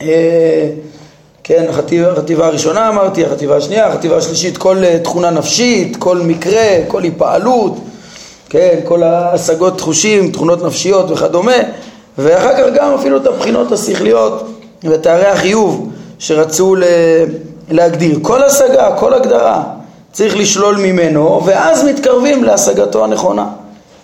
אה, 0.03 0.69
כן, 1.45 1.67
החטיבה, 1.69 2.13
החטיבה 2.13 2.47
הראשונה 2.47 2.89
אמרתי, 2.89 3.27
החטיבה 3.27 3.57
השנייה, 3.57 3.87
החטיבה 3.87 4.17
השלישית 4.17 4.57
כל 4.57 4.85
אה, 4.85 4.99
תכונה 4.99 5.31
נפשית, 5.31 5.97
כל 5.97 6.19
מקרה, 6.19 6.69
כל 6.89 7.03
היפעלות 7.03 7.79
כן, 8.53 8.81
כל 8.85 9.03
ההשגות 9.03 9.79
תחושים, 9.79 10.31
תכונות 10.31 10.63
נפשיות 10.63 11.11
וכדומה, 11.11 11.57
ואחר 12.19 12.53
כך 12.57 12.75
גם 12.75 12.95
אפילו 12.95 13.17
את 13.17 13.27
הבחינות 13.27 13.73
השכליות 13.73 14.47
ותארי 14.85 15.27
החיוב 15.27 15.89
שרצו 16.19 16.77
להגדיר. 17.71 18.19
כל 18.23 18.43
השגה, 18.43 18.97
כל 18.99 19.15
הגדרה, 19.15 19.63
צריך 20.13 20.37
לשלול 20.37 20.77
ממנו, 20.77 21.43
ואז 21.45 21.85
מתקרבים 21.85 22.45
להשגתו 22.45 23.05
הנכונה. 23.05 23.47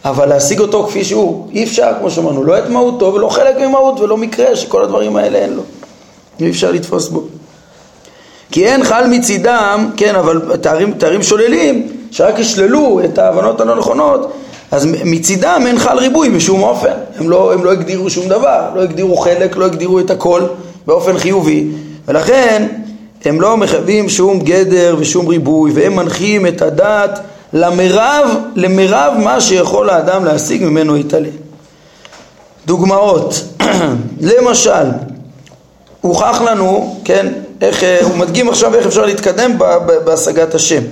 אבל 0.04 0.28
להשיג 0.28 0.60
אותו 0.60 0.86
כפי 0.86 1.04
שהוא, 1.04 1.48
אי 1.52 1.64
אפשר, 1.64 1.90
כמו 1.98 2.10
שאמרנו, 2.10 2.44
לא 2.44 2.58
את 2.58 2.68
מהותו 2.68 3.14
ולא 3.14 3.28
חלק 3.28 3.56
ממהות 3.58 4.00
ולא 4.00 4.16
מקרה 4.16 4.56
שכל 4.56 4.82
הדברים 4.82 5.16
האלה 5.16 5.38
אין 5.38 5.52
לו. 5.52 5.62
אי 6.40 6.50
אפשר 6.50 6.70
לתפוס 6.70 7.08
בו. 7.08 7.22
כי 8.50 8.66
אין 8.66 8.84
חל 8.84 9.06
מצידם, 9.06 9.90
כן, 9.96 10.14
אבל 10.14 10.56
תארים, 10.56 10.92
תארים 10.92 11.22
שוללים, 11.22 11.97
שרק 12.10 12.38
ישללו 12.38 13.00
את 13.04 13.18
ההבנות 13.18 13.60
הלא 13.60 13.76
נכונות, 13.76 14.32
אז 14.70 14.86
מצידם 15.04 15.62
אין 15.66 15.78
חל 15.78 15.98
ריבוי 15.98 16.30
בשום 16.30 16.62
אופן. 16.62 16.92
הם 17.18 17.30
לא, 17.30 17.52
הם 17.52 17.64
לא 17.64 17.72
הגדירו 17.72 18.10
שום 18.10 18.28
דבר, 18.28 18.70
לא 18.74 18.82
הגדירו 18.82 19.16
חלק, 19.16 19.56
לא 19.56 19.64
הגדירו 19.64 20.00
את 20.00 20.10
הכל 20.10 20.42
באופן 20.86 21.18
חיובי, 21.18 21.66
ולכן 22.08 22.66
הם 23.24 23.40
לא 23.40 23.56
מחייבים 23.56 24.08
שום 24.08 24.40
גדר 24.40 24.96
ושום 24.98 25.28
ריבוי, 25.28 25.70
והם 25.74 25.96
מנחים 25.96 26.46
את 26.46 26.62
הדעת 26.62 27.20
למרב, 27.52 28.28
למרב 28.54 29.14
מה 29.18 29.40
שיכול 29.40 29.90
האדם 29.90 30.24
להשיג 30.24 30.64
ממנו 30.64 30.96
יתעלה. 30.96 31.28
דוגמאות, 32.66 33.44
למשל, 34.20 34.86
הוכח 36.00 36.40
לנו, 36.46 36.96
כן, 37.04 37.26
איך, 37.60 37.84
אה, 37.84 37.98
הוא 38.02 38.16
מדגים 38.16 38.48
עכשיו 38.48 38.74
איך 38.74 38.86
אפשר 38.86 39.06
להתקדם 39.06 39.58
בהשגת 40.04 40.54
השם. 40.54 40.82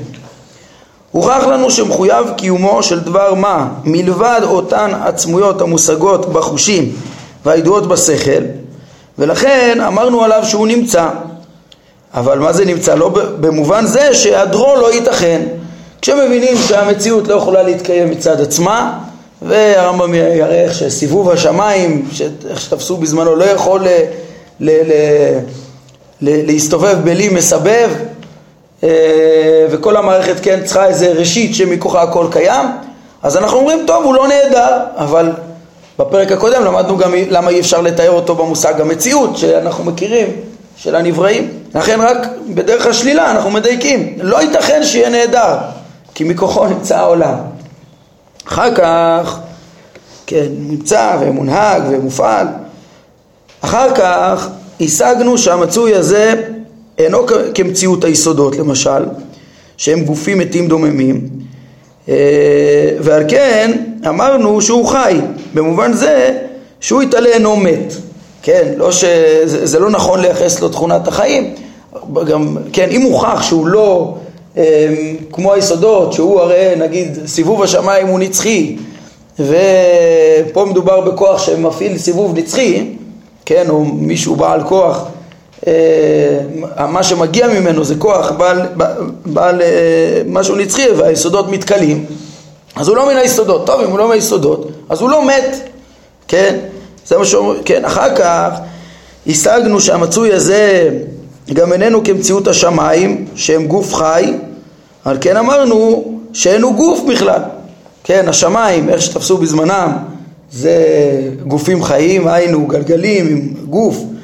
הוכח 1.16 1.46
לנו 1.46 1.70
שמחויב 1.70 2.26
קיומו 2.36 2.82
של 2.82 3.00
דבר 3.00 3.34
מה? 3.34 3.68
מלבד 3.84 4.40
אותן 4.42 4.90
עצמויות 5.04 5.60
המושגות 5.60 6.32
בחושים 6.32 6.92
והידועות 7.44 7.86
בשכל 7.86 8.42
ולכן 9.18 9.78
אמרנו 9.86 10.24
עליו 10.24 10.42
שהוא 10.44 10.66
נמצא. 10.66 11.08
אבל 12.14 12.38
מה 12.38 12.52
זה 12.52 12.64
נמצא? 12.64 12.94
לא 12.94 13.08
במובן 13.40 13.86
זה 13.86 14.14
שהיעדרו 14.14 14.74
לא 14.76 14.92
ייתכן. 14.92 15.42
כשמבינים 16.02 16.56
שהמציאות 16.68 17.28
לא 17.28 17.34
יכולה 17.34 17.62
להתקיים 17.62 18.10
מצד 18.10 18.40
עצמה 18.40 18.98
והרמב"ם 19.42 20.14
יראה 20.14 20.64
איך 20.64 20.74
שסיבוב 20.74 21.30
השמיים, 21.30 22.08
איך 22.50 22.60
שתפסו 22.60 22.96
בזמנו, 22.96 23.36
לא 23.36 23.44
יכול 23.44 23.84
ל, 23.84 23.88
ל, 24.60 24.70
ל, 24.70 24.92
ל, 26.20 26.46
להסתובב 26.46 26.96
בלי 27.04 27.28
מסבב 27.28 27.90
וכל 29.70 29.96
המערכת 29.96 30.40
כן 30.42 30.60
צריכה 30.64 30.86
איזה 30.86 31.12
ראשית 31.12 31.54
שמכוחה 31.54 32.02
הכל 32.02 32.26
קיים. 32.30 32.66
אז 33.22 33.36
אנחנו 33.36 33.58
אומרים 33.58 33.84
טוב 33.86 34.04
הוא 34.04 34.14
לא 34.14 34.28
נהדר 34.28 34.78
אבל 34.96 35.32
בפרק 35.98 36.32
הקודם 36.32 36.64
למדנו 36.64 36.96
גם 36.96 37.14
למה 37.30 37.50
אי 37.50 37.60
אפשר 37.60 37.80
לתאר 37.80 38.10
אותו 38.10 38.34
במושג 38.34 38.80
המציאות 38.80 39.36
שאנחנו 39.36 39.84
מכירים 39.84 40.28
של 40.76 40.96
הנבראים. 40.96 41.50
לכן 41.74 42.00
רק 42.00 42.28
בדרך 42.54 42.86
השלילה 42.86 43.30
אנחנו 43.30 43.50
מדייקים. 43.50 44.18
לא 44.20 44.42
ייתכן 44.42 44.84
שיהיה 44.84 45.08
נהדר 45.08 45.56
כי 46.14 46.24
מכוחו 46.24 46.66
נמצא 46.74 46.96
העולם. 46.98 47.34
אחר 48.48 48.74
כך 48.74 49.38
כן 50.26 50.46
נמצא 50.50 51.16
ומונהג 51.20 51.82
ומופעל. 51.90 52.46
אחר 53.60 53.94
כך 53.94 54.48
השגנו 54.80 55.38
שהמצוי 55.38 55.94
הזה 55.94 56.34
אינו 56.98 57.26
כמציאות 57.54 58.04
היסודות 58.04 58.56
למשל, 58.56 59.04
שהם 59.76 60.04
גופים 60.04 60.38
מתים 60.38 60.68
דוממים, 60.68 61.28
אה, 62.08 62.14
ועל 63.00 63.24
כן 63.28 63.72
אמרנו 64.08 64.62
שהוא 64.62 64.86
חי, 64.86 65.20
במובן 65.54 65.92
זה 65.92 66.38
שהוא 66.80 67.02
יתעלה 67.02 67.28
אינו 67.28 67.56
מת, 67.56 67.92
כן, 68.42 68.72
לא 68.76 68.92
ש... 68.92 69.04
זה, 69.44 69.66
זה 69.66 69.78
לא 69.78 69.90
נכון 69.90 70.20
לייחס 70.20 70.60
לו 70.60 70.68
תכונת 70.68 71.08
החיים, 71.08 71.54
גם, 72.26 72.56
כן, 72.72 72.88
אם 72.90 73.02
הוכח 73.02 73.42
שהוא 73.42 73.66
לא 73.66 74.14
אה, 74.56 74.88
כמו 75.32 75.52
היסודות, 75.52 76.12
שהוא 76.12 76.40
הרי 76.40 76.72
נגיד 76.76 77.18
סיבוב 77.26 77.62
השמיים 77.62 78.06
הוא 78.06 78.18
נצחי, 78.18 78.76
ופה 79.38 80.64
מדובר 80.64 81.00
בכוח 81.00 81.38
שמפעיל 81.38 81.98
סיבוב 81.98 82.38
נצחי, 82.38 82.90
כן, 83.44 83.64
או 83.68 83.84
מישהו 83.84 84.36
בעל 84.36 84.62
כוח 84.62 84.96
אה, 84.98 85.15
מה 86.88 87.02
שמגיע 87.02 87.46
ממנו 87.46 87.84
זה 87.84 87.94
כוח 87.94 88.30
בעל, 88.30 88.62
בעל 89.26 89.62
אה, 89.62 90.22
משהו 90.26 90.56
נצחי 90.56 90.88
והיסודות 90.96 91.48
מתכלים. 91.48 92.04
אז 92.76 92.88
הוא 92.88 92.96
לא 92.96 93.08
מן 93.08 93.16
היסודות, 93.16 93.66
טוב 93.66 93.80
אם 93.80 93.90
הוא 93.90 93.98
לא 93.98 94.08
מהיסודות 94.08 94.70
אז 94.88 95.00
הוא 95.00 95.10
לא 95.10 95.26
מת, 95.26 95.56
כן, 96.28 96.56
זה 97.06 97.18
מה 97.18 97.24
שאומרים, 97.24 97.62
כן, 97.64 97.84
אחר 97.84 98.16
כך 98.16 98.58
השגנו 99.26 99.80
שהמצוי 99.80 100.32
הזה 100.32 100.90
גם 101.52 101.72
איננו 101.72 102.04
כמציאות 102.04 102.48
השמיים 102.48 103.26
שהם 103.34 103.66
גוף 103.66 103.94
חי. 103.94 104.32
על 105.04 105.18
כן 105.20 105.36
אמרנו 105.36 106.04
שאינו 106.32 106.74
גוף 106.74 107.00
בכלל, 107.08 107.40
כן, 108.04 108.28
השמיים, 108.28 108.88
איך 108.88 109.02
שתפסו 109.02 109.36
בזמנם 109.36 109.92
זה 110.52 110.76
גופים 111.46 111.82
חיים, 111.82 112.28
היינו 112.28 112.66
גלגלים 112.66 113.26
עם 113.26 113.54
גוף. 113.70 113.96
אה, 113.96 114.15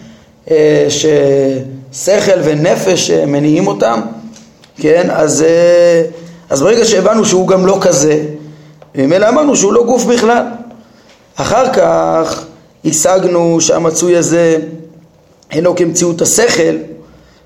ששכל 0.89 2.41
ונפש 2.45 3.11
אה, 3.11 3.27
מניעים 3.27 3.67
אותם, 3.67 4.01
כן, 4.77 5.09
אז, 5.11 5.43
אה, 5.43 6.03
אז 6.51 6.63
ברגע 6.63 6.85
שהבנו 6.85 7.25
שהוא 7.25 7.49
גם 7.49 7.67
לא 7.67 7.79
כזה, 7.81 8.25
ממילא 8.95 9.29
אמרנו 9.29 9.57
שהוא 9.57 9.73
לא 9.73 9.85
גוף 9.85 10.05
בכלל. 10.05 10.45
אחר 11.37 11.73
כך 11.73 12.45
השגנו 12.85 13.61
שהמצוי 13.61 14.17
הזה 14.17 14.57
אינו 15.51 15.77
כמציאות 15.77 16.23
השכל, 16.23 16.77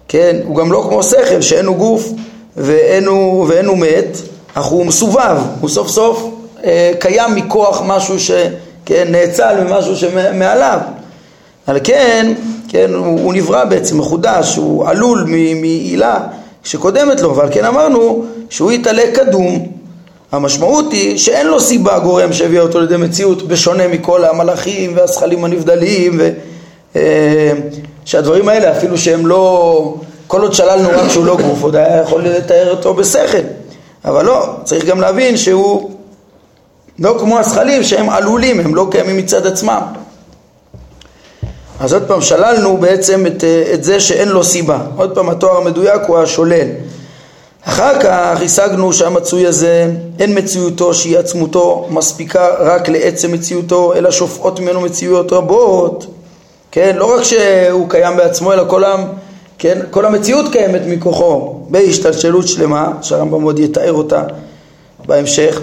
כן, 0.09 0.37
הוא 0.45 0.57
גם 0.57 0.73
לא 0.73 0.87
כמו 0.88 1.03
שכל 1.03 1.40
שאין 1.40 1.66
הוא 1.66 1.77
גוף 1.77 2.09
ואין 2.57 3.07
הוא, 3.07 3.47
ואין 3.49 3.66
הוא 3.66 3.79
מת, 3.79 4.19
אך 4.55 4.64
הוא 4.64 4.87
מסובב, 4.87 5.37
הוא 5.61 5.71
סוף 5.71 5.88
סוף 5.88 6.25
אה, 6.64 6.92
קיים 6.99 7.35
מכוח 7.35 7.83
משהו 7.87 8.21
שכן, 8.21 9.09
נאצל 9.11 9.64
ממשהו 9.64 9.97
שמעליו. 9.97 10.79
על 11.66 11.79
כן 11.85 12.33
כן, 12.76 12.94
הוא, 12.94 13.20
הוא 13.20 13.34
נברא 13.34 13.64
בעצם 13.64 13.98
מחודש, 13.98 14.56
הוא 14.56 14.88
עלול 14.88 15.24
מעילה 15.60 16.18
שקודמת 16.64 17.20
לו, 17.20 17.36
ועל 17.36 17.48
כן 17.52 17.64
אמרנו 17.64 18.24
שהוא 18.50 18.72
יתעלה 18.72 19.02
קדום. 19.14 19.66
המשמעות 20.32 20.92
היא 20.92 21.18
שאין 21.18 21.46
לו 21.46 21.60
סיבה 21.60 21.98
גורם 21.98 22.32
שהביאה 22.32 22.62
אותו 22.62 22.80
לידי 22.80 22.96
מציאות 22.96 23.48
בשונה 23.48 23.88
מכל 23.88 24.24
המלאכים 24.24 24.92
והזכלים 24.96 25.44
הנבדלים 25.44 26.16
ו, 26.18 26.30
אה, 26.96 27.52
שהדברים 28.04 28.48
האלה 28.48 28.70
אפילו 28.70 28.98
שהם 28.98 29.26
לא, 29.26 29.94
כל 30.26 30.40
עוד 30.40 30.54
שללנו 30.54 30.88
רק 30.88 31.10
שהוא 31.10 31.26
לא 31.26 31.36
גוף 31.36 31.62
עוד 31.62 31.76
היה 31.76 32.02
יכול 32.02 32.22
לתאר 32.22 32.70
אותו 32.70 32.94
בשכל 32.94 33.38
אבל 34.04 34.24
לא, 34.24 34.46
צריך 34.64 34.84
גם 34.84 35.00
להבין 35.00 35.36
שהוא 35.36 35.90
לא 36.98 37.16
כמו 37.20 37.38
הזכלים 37.38 37.82
שהם 37.82 38.10
עלולים, 38.10 38.60
הם 38.60 38.74
לא 38.74 38.88
קיימים 38.90 39.16
מצד 39.16 39.46
עצמם 39.46 39.82
אז 41.80 41.92
עוד 41.92 42.02
פעם 42.06 42.20
שללנו 42.20 42.76
בעצם 42.76 43.26
את, 43.26 43.44
אה, 43.44 43.74
את 43.74 43.84
זה 43.84 44.00
שאין 44.00 44.28
לו 44.28 44.44
סיבה. 44.44 44.78
עוד 44.96 45.14
פעם 45.14 45.28
התואר 45.28 45.56
המדויק 45.56 46.02
הוא 46.06 46.18
השולל. 46.18 46.66
אחר 47.64 48.00
כך 48.00 48.40
השגנו 48.44 48.92
שהמצוי 48.92 49.46
הזה 49.46 49.90
אין 50.18 50.38
מציאותו 50.38 50.94
שהיא 50.94 51.18
עצמותו 51.18 51.86
מספיקה 51.90 52.48
רק 52.58 52.88
לעצם 52.88 53.32
מציאותו 53.32 53.94
אלא 53.94 54.10
שופעות 54.10 54.60
ממנו 54.60 54.80
מציאויות 54.80 55.32
רבות 55.32 56.06
כן 56.70 56.96
לא 56.96 57.16
רק 57.16 57.22
שהוא 57.22 57.90
קיים 57.90 58.16
בעצמו 58.16 58.52
אלא 58.52 58.64
כל, 58.68 58.84
העם, 58.84 59.04
כן, 59.58 59.78
כל 59.90 60.04
המציאות 60.04 60.52
קיימת 60.52 60.80
מכוחו 60.86 61.60
בהשתלשלות 61.68 62.48
שלמה 62.48 62.92
שהרמב"ם 63.02 63.42
עוד 63.42 63.58
יתאר 63.58 63.92
אותה 63.92 64.22
בהמשך 65.06 65.60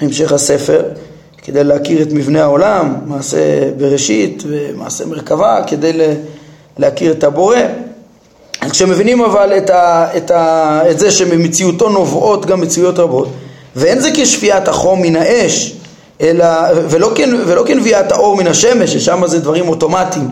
המשך 0.00 0.32
הספר 0.32 0.82
כדי 1.46 1.64
להכיר 1.64 2.02
את 2.02 2.12
מבנה 2.12 2.42
העולם, 2.42 2.94
מעשה 3.06 3.70
בראשית 3.76 4.42
ומעשה 4.46 5.06
מרכבה, 5.06 5.62
כדי 5.66 5.92
להכיר 6.78 7.12
את 7.12 7.24
הבורא. 7.24 7.56
כשמבינים 8.70 9.20
אבל 9.20 9.52
את, 9.56 9.70
ה, 9.70 10.08
את, 10.16 10.30
ה, 10.30 10.80
את 10.90 10.98
זה 10.98 11.10
שממציאותו 11.10 11.88
נובעות 11.88 12.46
גם 12.46 12.60
מציאויות 12.60 12.98
רבות, 12.98 13.28
ואין 13.76 14.00
זה 14.00 14.10
כשפיית 14.14 14.68
החום 14.68 15.02
מן 15.02 15.16
האש, 15.16 15.72
אלא, 16.20 16.46
ולא, 16.72 17.10
כן, 17.14 17.30
ולא 17.46 17.64
כנביאת 17.66 18.12
האור 18.12 18.36
מן 18.36 18.46
השמש, 18.46 18.92
ששם 18.92 19.26
זה 19.26 19.40
דברים 19.40 19.68
אוטומטיים, 19.68 20.28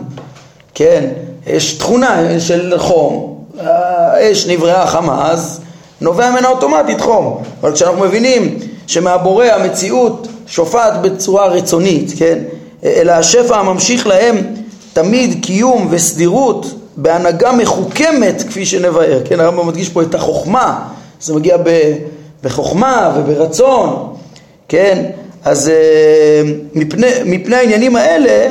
כן, 0.73 1.05
יש 1.47 1.73
תכונה 1.73 2.39
של 2.39 2.73
חום, 2.77 3.43
האש 3.59 4.47
נבראה 4.47 4.87
חמה, 4.87 5.31
אז 5.31 5.61
נובע 6.01 6.29
ממנה 6.29 6.47
אוטומטית 6.47 7.01
חום, 7.01 7.43
אבל 7.61 7.73
כשאנחנו 7.73 7.99
מבינים 7.99 8.59
שמהבורא 8.87 9.45
המציאות 9.45 10.27
שופעת 10.47 11.01
בצורה 11.01 11.47
רצונית, 11.47 12.11
כן? 12.17 12.39
אלא 12.83 13.11
השפע 13.11 13.57
הממשיך 13.57 14.07
להם 14.07 14.37
תמיד 14.93 15.45
קיום 15.45 15.87
וסדירות 15.89 16.65
בהנהגה 16.97 17.51
מחוכמת 17.51 18.43
כפי 18.47 18.65
שנבהר, 18.65 19.21
כן? 19.25 19.39
הרמב"ם 19.39 19.67
מדגיש 19.67 19.89
פה 19.89 20.01
את 20.01 20.15
החוכמה, 20.15 20.79
זה 21.21 21.33
מגיע 21.33 21.57
בחוכמה 22.43 23.13
וברצון, 23.15 24.13
כן? 24.69 25.05
אז 25.43 25.69
אה, 25.69 26.41
מפני, 26.73 27.07
מפני 27.25 27.55
העניינים 27.55 27.95
האלה 27.95 28.47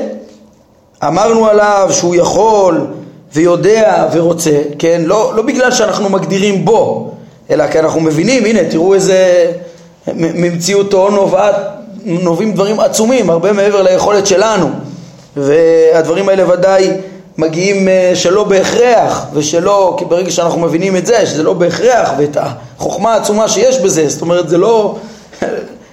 אמרנו 1.07 1.47
עליו 1.47 1.89
שהוא 1.93 2.15
יכול 2.15 2.87
ויודע 3.35 4.09
ורוצה, 4.13 4.61
כן? 4.79 5.03
לא, 5.05 5.33
לא 5.37 5.43
בגלל 5.43 5.71
שאנחנו 5.71 6.09
מגדירים 6.09 6.65
בו, 6.65 7.11
אלא 7.51 7.67
כי 7.67 7.79
אנחנו 7.79 8.01
מבינים, 8.01 8.45
הנה 8.45 8.71
תראו 8.71 8.95
איזה 8.95 9.51
ממציאותו 10.15 11.11
נובעת 11.11 11.55
נובעים 12.05 12.53
דברים 12.53 12.81
עצומים, 12.81 13.31
הרבה 13.31 13.53
מעבר 13.53 13.83
ליכולת 13.83 14.27
שלנו, 14.27 14.69
והדברים 15.37 16.29
האלה 16.29 16.53
ודאי 16.53 16.91
מגיעים 17.39 17.89
אה, 17.89 18.13
שלא 18.15 18.45
בהכרח, 18.45 19.27
ושלא, 19.33 19.97
כי 19.99 20.05
ברגע 20.05 20.31
שאנחנו 20.31 20.61
מבינים 20.61 20.97
את 20.97 21.07
זה, 21.07 21.27
שזה 21.27 21.43
לא 21.43 21.53
בהכרח, 21.53 22.11
ואת 22.19 22.37
החוכמה 22.41 23.15
העצומה 23.15 23.49
שיש 23.49 23.79
בזה, 23.79 24.09
זאת 24.09 24.23
אומרת 24.23 24.49
זה 24.49 24.59
לא, 24.59 24.97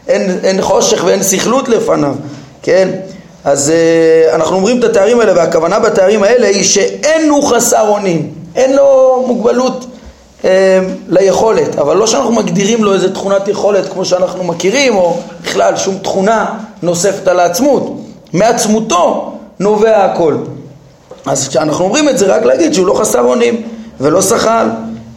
אין, 0.08 0.40
אין 0.44 0.62
חושך 0.62 1.04
ואין 1.06 1.24
סכלות 1.24 1.70
לפניו, 1.70 2.16
כן? 2.62 2.90
אז 3.44 3.70
אה, 3.72 4.36
אנחנו 4.36 4.56
אומרים 4.56 4.80
את 4.80 4.84
התארים 4.84 5.20
האלה, 5.20 5.34
והכוונה 5.36 5.80
בתארים 5.80 6.24
האלה 6.24 6.48
היא 6.48 6.64
שאין 6.64 7.30
הוא 7.30 7.44
חסר 7.44 7.88
אונים, 7.88 8.34
אין 8.56 8.76
לו 8.76 9.24
מוגבלות 9.28 9.86
ליכולת, 11.08 11.76
אבל 11.80 11.98
לא 11.98 12.08
שאנחנו 12.08 12.32
מגדירים 12.32 12.84
לו 12.84 12.94
איזה 12.94 13.14
תכונת 13.14 13.48
יכולת 13.48 13.94
כמו 13.94 14.06
שאנחנו 14.06 14.44
מכירים, 14.44 14.96
או 14.96 15.18
בכלל 15.44 15.78
שום 15.78 15.98
תכונה 15.98 16.46
נוספת 16.82 17.28
על 17.28 17.40
העצמות. 17.40 17.98
מעצמותו 18.34 19.34
נובע 19.60 20.06
הכל. 20.06 20.36
אז 21.26 21.48
כשאנחנו 21.48 21.86
אומרים 21.86 22.10
את 22.10 22.18
זה, 22.18 22.36
רק 22.36 22.44
להגיד 22.46 22.74
שהוא 22.74 22.88
לא 22.88 22.94
חסר 22.94 23.22
אונים, 23.22 23.62
ולא 24.00 24.22
שחל, 24.22 24.68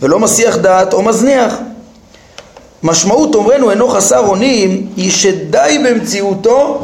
ולא 0.00 0.20
מסיח 0.20 0.56
דעת 0.56 0.92
או 0.92 1.02
מזניח. 1.02 1.54
משמעות 2.82 3.34
אומרנו 3.34 3.70
אינו 3.70 3.88
חסר 3.88 4.18
אונים, 4.18 4.87
היא 4.96 5.10
שדי 5.10 5.78
במציאותו 5.84 6.80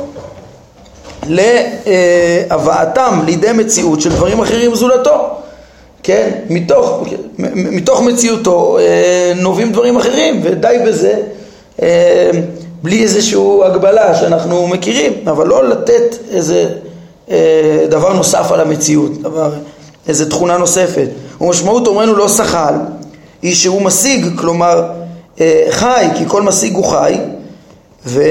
להבאתם 1.27 3.21
לידי 3.25 3.53
מציאות 3.53 4.01
של 4.01 4.11
דברים 4.11 4.41
אחרים 4.41 4.75
זולתו. 4.75 5.40
כן, 6.03 6.31
מתוך, 6.51 7.05
מתוך 7.55 8.03
מציאותו 8.03 8.79
אה, 8.79 9.33
נובעים 9.37 9.73
דברים 9.73 9.97
אחרים, 9.97 10.41
ודי 10.43 10.77
בזה 10.87 11.15
אה, 11.83 12.31
בלי 12.83 13.03
איזושהי 13.03 13.41
הגבלה 13.65 14.15
שאנחנו 14.15 14.67
מכירים, 14.69 15.13
אבל 15.27 15.47
לא 15.47 15.69
לתת 15.69 16.17
איזה 16.31 16.69
אה, 17.31 17.87
דבר 17.91 18.13
נוסף 18.13 18.53
על 18.53 18.61
המציאות, 18.61 19.23
דבר, 19.23 19.53
איזה 20.09 20.31
תכונה 20.31 20.57
נוספת. 20.59 21.09
ומשמעות 21.41 21.87
אומרנו 21.87 22.17
לא 22.17 22.29
שחל, 22.29 22.75
היא 23.43 23.55
שהוא 23.55 23.83
משיג, 23.83 24.27
כלומר 24.39 24.91
חי, 25.71 26.07
כי 26.17 26.25
כל 26.29 26.43
משיג 26.43 26.75
הוא 26.75 26.85
חי, 26.85 27.15
ו... 28.07 28.23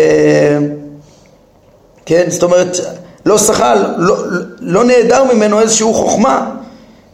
כן, 2.05 2.25
זאת 2.29 2.43
אומרת, 2.43 2.77
לא 3.25 3.37
שחל, 3.37 3.85
לא, 3.97 4.15
לא 4.59 4.83
נעדר 4.83 5.23
ממנו 5.33 5.59
איזושהי 5.59 5.93
חוכמה, 5.93 6.51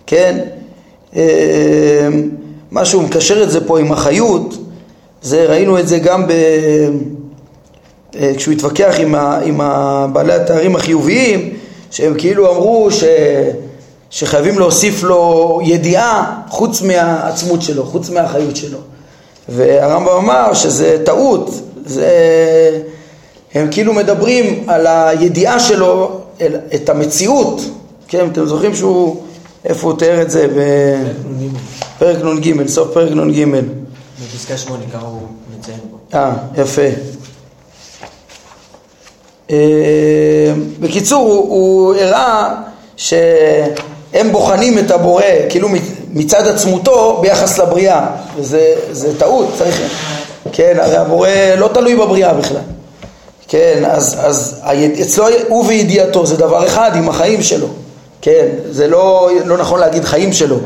כן? 0.08 0.40
מה 2.72 2.86
שהוא 2.86 3.04
מקשר 3.04 3.44
את 3.44 3.52
זה 3.52 3.68
פה 3.68 3.80
עם 3.80 3.92
החיות, 3.92 4.58
זה, 5.22 5.46
ראינו 5.46 5.80
את 5.80 5.88
זה 5.88 6.00
גם 6.00 6.28
ב... 6.28 6.32
אה, 8.20 8.32
כשהוא 8.38 8.54
התווכח 8.54 8.96
עם, 9.00 9.16
ה, 9.16 9.40
עם 9.46 9.60
בעלי 10.14 10.34
התארים 10.34 10.76
החיוביים, 10.76 11.54
שהם 11.92 12.14
כאילו 12.18 12.52
אמרו 12.52 12.92
ש, 12.92 13.04
שחייבים 14.10 14.60
להוסיף 14.60 15.04
לו 15.04 15.60
ידיעה 15.64 16.42
חוץ 16.50 16.82
מהעצמות 16.82 17.62
שלו, 17.62 17.86
חוץ 17.86 18.10
מהחיות 18.10 18.56
שלו. 18.56 18.78
והרמב"ם 19.50 20.10
אמר 20.10 20.54
שזה 20.54 20.98
טעות, 21.06 21.50
זה, 21.86 22.10
הם 23.54 23.68
כאילו 23.72 23.94
מדברים 23.94 24.64
על 24.68 24.88
הידיעה 24.88 25.60
שלו, 25.60 26.20
את 26.76 26.90
המציאות, 26.90 27.62
כן, 28.08 28.28
אתם 28.32 28.46
זוכרים 28.46 28.76
שהוא, 28.76 29.24
איפה 29.66 29.88
הוא 29.88 30.00
תיאר 30.00 30.22
את 30.22 30.32
זה? 30.32 30.48
בפרק 31.98 32.18
נ"ג, 32.24 32.68
סוף 32.68 32.94
פרק 32.94 33.12
נ"ג. 33.12 33.46
בפסקה 34.24 34.58
שמונה, 34.58 34.84
ככה 34.94 35.06
הוא 35.06 35.22
מציין 35.58 35.80
פה. 35.92 36.18
אה, 36.18 36.34
יפה. 36.58 36.82
אה, 39.52 40.54
בקיצור, 40.80 41.28
הוא 41.50 41.96
הראה 41.96 42.56
שהם 42.98 44.32
בוחנים 44.32 44.80
את 44.80 44.92
הבורא 44.92 45.24
כאילו 45.50 45.70
מצד 46.14 46.48
עצמותו 46.48 47.20
ביחס 47.22 47.58
לבריאה, 47.58 48.08
וזה 48.38 49.20
טעות, 49.20 49.48
צריך, 49.58 49.82
כן, 50.52 50.78
הרי 50.80 50.98
הבורא 50.98 51.30
לא 51.58 51.68
תלוי 51.74 51.96
בבריאה 51.96 52.34
בכלל, 52.34 52.62
כן, 53.48 53.84
אז, 53.88 54.18
אז 54.20 54.62
אצלו 55.02 55.26
הוא 55.48 55.66
וידיעתו 55.68 56.26
זה 56.26 56.38
דבר 56.38 56.66
אחד 56.68 56.92
עם 56.96 57.10
החיים 57.10 57.42
שלו, 57.42 57.68
כן, 58.26 58.48
זה 58.70 58.88
לא, 58.88 59.30
לא 59.46 59.58
נכון 59.58 59.80
להגיד 59.80 60.06
חיים 60.06 60.34
שלו, 60.34 60.58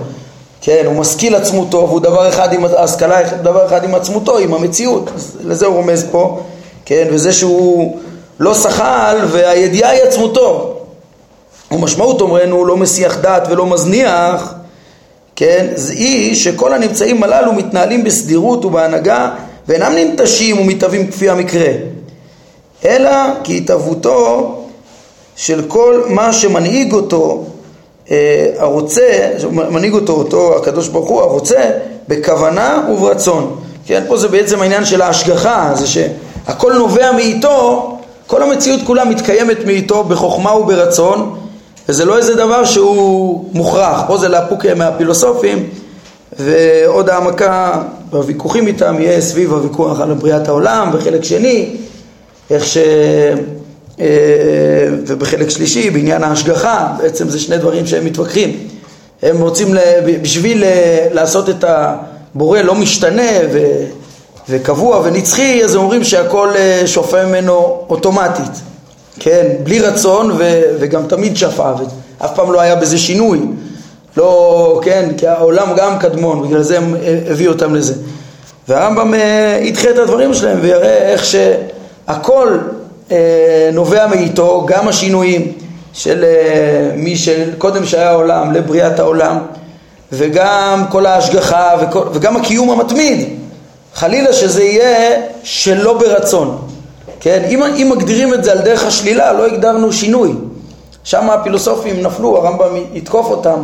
כן, 0.61 0.83
הוא 0.85 0.95
משכיל 0.95 1.35
עצמותו 1.35 1.77
והוא 1.77 1.99
דבר 1.99 2.29
אחד 2.29 2.53
עם 2.53 2.65
ההשכלה, 2.65 3.23
דבר 3.23 3.65
אחד 3.65 3.83
עם 3.83 3.95
עצמותו, 3.95 4.37
עם 4.37 4.53
המציאות, 4.53 5.11
לזה 5.43 5.65
הוא 5.65 5.75
רומז 5.75 6.05
פה, 6.11 6.39
כן, 6.85 7.07
וזה 7.11 7.33
שהוא 7.33 7.97
לא 8.39 8.53
שחל 8.53 9.17
והידיעה 9.27 9.89
היא 9.89 10.01
עצמותו. 10.01 10.77
ומשמעות 11.71 12.21
אומרנו 12.21 12.65
לא 12.65 12.77
מסיח 12.77 13.17
דעת 13.17 13.47
ולא 13.49 13.65
מזניח, 13.65 14.53
כן, 15.35 15.67
זה 15.75 15.93
היא 15.93 16.35
שכל 16.35 16.73
הנמצאים 16.73 17.23
הללו 17.23 17.53
מתנהלים 17.53 18.03
בסדירות 18.03 18.65
ובהנהגה 18.65 19.31
ואינם 19.67 19.93
ננטשים 19.95 20.59
ומתהווים 20.59 21.11
כפי 21.11 21.29
המקרה, 21.29 21.71
אלא 22.85 23.11
כי 23.43 23.57
התהוותו 23.57 24.55
של 25.39 25.61
כל 25.67 26.01
מה 26.07 26.33
שמנהיג 26.33 26.93
אותו 26.93 27.43
אה, 28.11 28.47
הרוצה, 28.57 29.29
מנהיג 29.51 29.93
אותו 29.93 30.13
אותו 30.13 30.57
הקדוש 30.57 30.87
ברוך 30.87 31.09
הוא, 31.09 31.21
הרוצה 31.21 31.71
בכוונה 32.07 32.87
וברצון. 32.91 33.59
כן, 33.85 34.03
פה 34.07 34.17
זה 34.17 34.27
בעצם 34.27 34.61
העניין 34.61 34.85
של 34.85 35.01
ההשגחה, 35.01 35.71
זה 35.75 35.87
שהכל 35.87 36.73
נובע 36.73 37.11
מאיתו 37.11 37.97
כל 38.27 38.43
המציאות 38.43 38.79
כולה 38.85 39.05
מתקיימת 39.05 39.65
מאיתו 39.65 40.03
בחוכמה 40.03 40.55
וברצון 40.55 41.35
וזה 41.89 42.05
לא 42.05 42.17
איזה 42.17 42.35
דבר 42.35 42.65
שהוא 42.65 43.45
מוכרח, 43.53 44.01
פה 44.07 44.17
זה 44.17 44.27
לאפוק 44.27 44.65
מהפילוסופים 44.65 45.69
ועוד 46.39 47.09
העמקה 47.09 47.81
בוויכוחים 48.09 48.67
איתם 48.67 48.95
יהיה 48.99 49.21
סביב 49.21 49.53
הוויכוח 49.53 49.99
על 49.99 50.13
בריאת 50.13 50.47
העולם 50.47 50.89
וחלק 50.93 51.23
שני 51.23 51.75
איך 52.49 52.65
ש... 52.65 52.77
אה, 53.99 54.05
ובחלק 55.07 55.49
שלישי 55.49 55.89
בעניין 55.89 56.23
ההשגחה, 56.23 56.87
בעצם 56.97 57.29
זה 57.29 57.39
שני 57.39 57.57
דברים 57.57 57.87
שהם 57.87 58.05
מתווכחים. 58.05 58.57
הם 59.23 59.41
רוצים 59.41 59.75
בשביל 60.21 60.63
לעשות 61.11 61.49
את 61.49 61.65
הבורא 61.67 62.61
לא 62.61 62.75
משתנה 62.75 63.31
ו... 63.51 63.59
וקבוע 64.49 65.01
ונצחי, 65.03 65.63
אז 65.63 65.75
הם 65.75 65.81
אומרים 65.81 66.03
שהכל 66.03 66.49
אה, 66.55 66.81
שופע 66.85 67.25
ממנו 67.25 67.85
אוטומטית, 67.89 68.51
כן, 69.19 69.47
בלי 69.63 69.79
רצון 69.79 70.31
ו, 70.31 70.61
וגם 70.79 71.07
תמיד 71.07 71.37
שפע, 71.37 71.73
ואף 72.21 72.35
פעם 72.35 72.51
לא 72.51 72.61
היה 72.61 72.75
בזה 72.75 72.97
שינוי, 72.97 73.39
לא, 74.17 74.81
כן, 74.83 75.09
כי 75.17 75.27
העולם 75.27 75.67
גם 75.77 75.99
קדמון, 75.99 76.47
בגלל 76.47 76.61
זה 76.61 76.77
הם 76.77 76.95
אה, 76.95 77.19
הביאו 77.31 77.51
אותם 77.51 77.75
לזה. 77.75 77.93
והרמב"ם 78.67 79.13
אה, 79.13 79.59
ידחה 79.61 79.89
את 79.89 79.97
הדברים 79.97 80.33
שלהם 80.33 80.57
ויראה 80.61 81.11
איך 81.11 81.25
שהכל 81.25 82.57
נובע 83.73 84.07
מאיתו, 84.07 84.65
גם 84.67 84.87
השינויים 84.87 85.51
של 85.93 86.25
מי 86.95 87.17
שקודם 87.17 87.85
שהיה 87.85 88.09
העולם 88.09 88.51
לבריאת 88.51 88.99
העולם, 88.99 89.37
וגם 90.11 90.85
כל 90.89 91.05
ההשגחה 91.05 91.75
וכל, 91.81 92.03
וגם 92.13 92.37
הקיום 92.37 92.69
המתמיד 92.69 93.29
חלילה 93.93 94.33
שזה 94.33 94.63
יהיה 94.63 95.21
שלא 95.43 95.97
ברצון, 95.97 96.57
כן? 97.19 97.43
אם, 97.49 97.63
אם 97.63 97.91
מגדירים 97.95 98.33
את 98.33 98.43
זה 98.43 98.51
על 98.51 98.57
דרך 98.57 98.85
השלילה, 98.85 99.33
לא 99.33 99.45
הגדרנו 99.45 99.93
שינוי. 99.93 100.33
שם 101.03 101.29
הפילוסופים 101.29 102.01
נפלו, 102.01 102.37
הרמב"ם 102.37 102.75
יתקוף 102.93 103.25
אותם, 103.25 103.63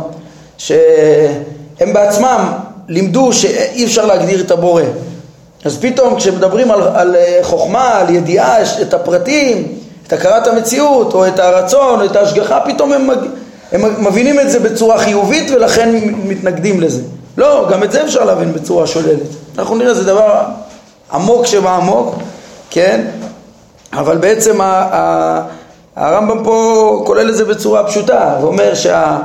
שהם 0.58 1.92
בעצמם 1.92 2.52
לימדו 2.88 3.32
שאי 3.32 3.84
אפשר 3.84 4.06
להגדיר 4.06 4.40
את 4.40 4.50
הבורא. 4.50 4.82
אז 5.64 5.78
פתאום 5.80 6.16
כשמדברים 6.16 6.70
על, 6.70 6.82
על 6.82 7.16
חוכמה, 7.42 7.98
על 7.98 8.14
ידיעה, 8.14 8.62
את 8.82 8.94
הפרטים, 8.94 9.78
את 10.06 10.12
הכרת 10.12 10.46
המציאות, 10.46 11.14
או 11.14 11.26
את 11.26 11.38
הרצון, 11.38 12.00
או 12.00 12.06
את 12.06 12.16
ההשגחה, 12.16 12.60
פתאום 12.60 12.92
הם, 12.92 13.10
הם 13.72 14.04
מבינים 14.04 14.40
את 14.40 14.50
זה 14.50 14.60
בצורה 14.60 14.98
חיובית 14.98 15.50
ולכן 15.50 15.94
מתנגדים 16.24 16.80
לזה. 16.80 17.02
לא, 17.36 17.66
גם 17.70 17.82
את 17.82 17.92
זה 17.92 18.04
אפשר 18.04 18.24
להבין 18.24 18.52
בצורה 18.52 18.86
שוללת. 18.86 19.20
אנחנו 19.58 19.76
נראה, 19.76 19.94
זה 19.94 20.04
דבר 20.04 20.42
עמוק 21.12 21.46
שבעמוק, 21.46 22.14
כן? 22.70 23.06
אבל 23.92 24.16
בעצם 24.16 24.60
הרמב"ם 25.96 26.44
פה 26.44 27.02
כולל 27.06 27.30
את 27.30 27.36
זה 27.36 27.44
בצורה 27.44 27.84
פשוטה, 27.84 28.36
ואומר 28.40 28.74
שה, 28.74 29.18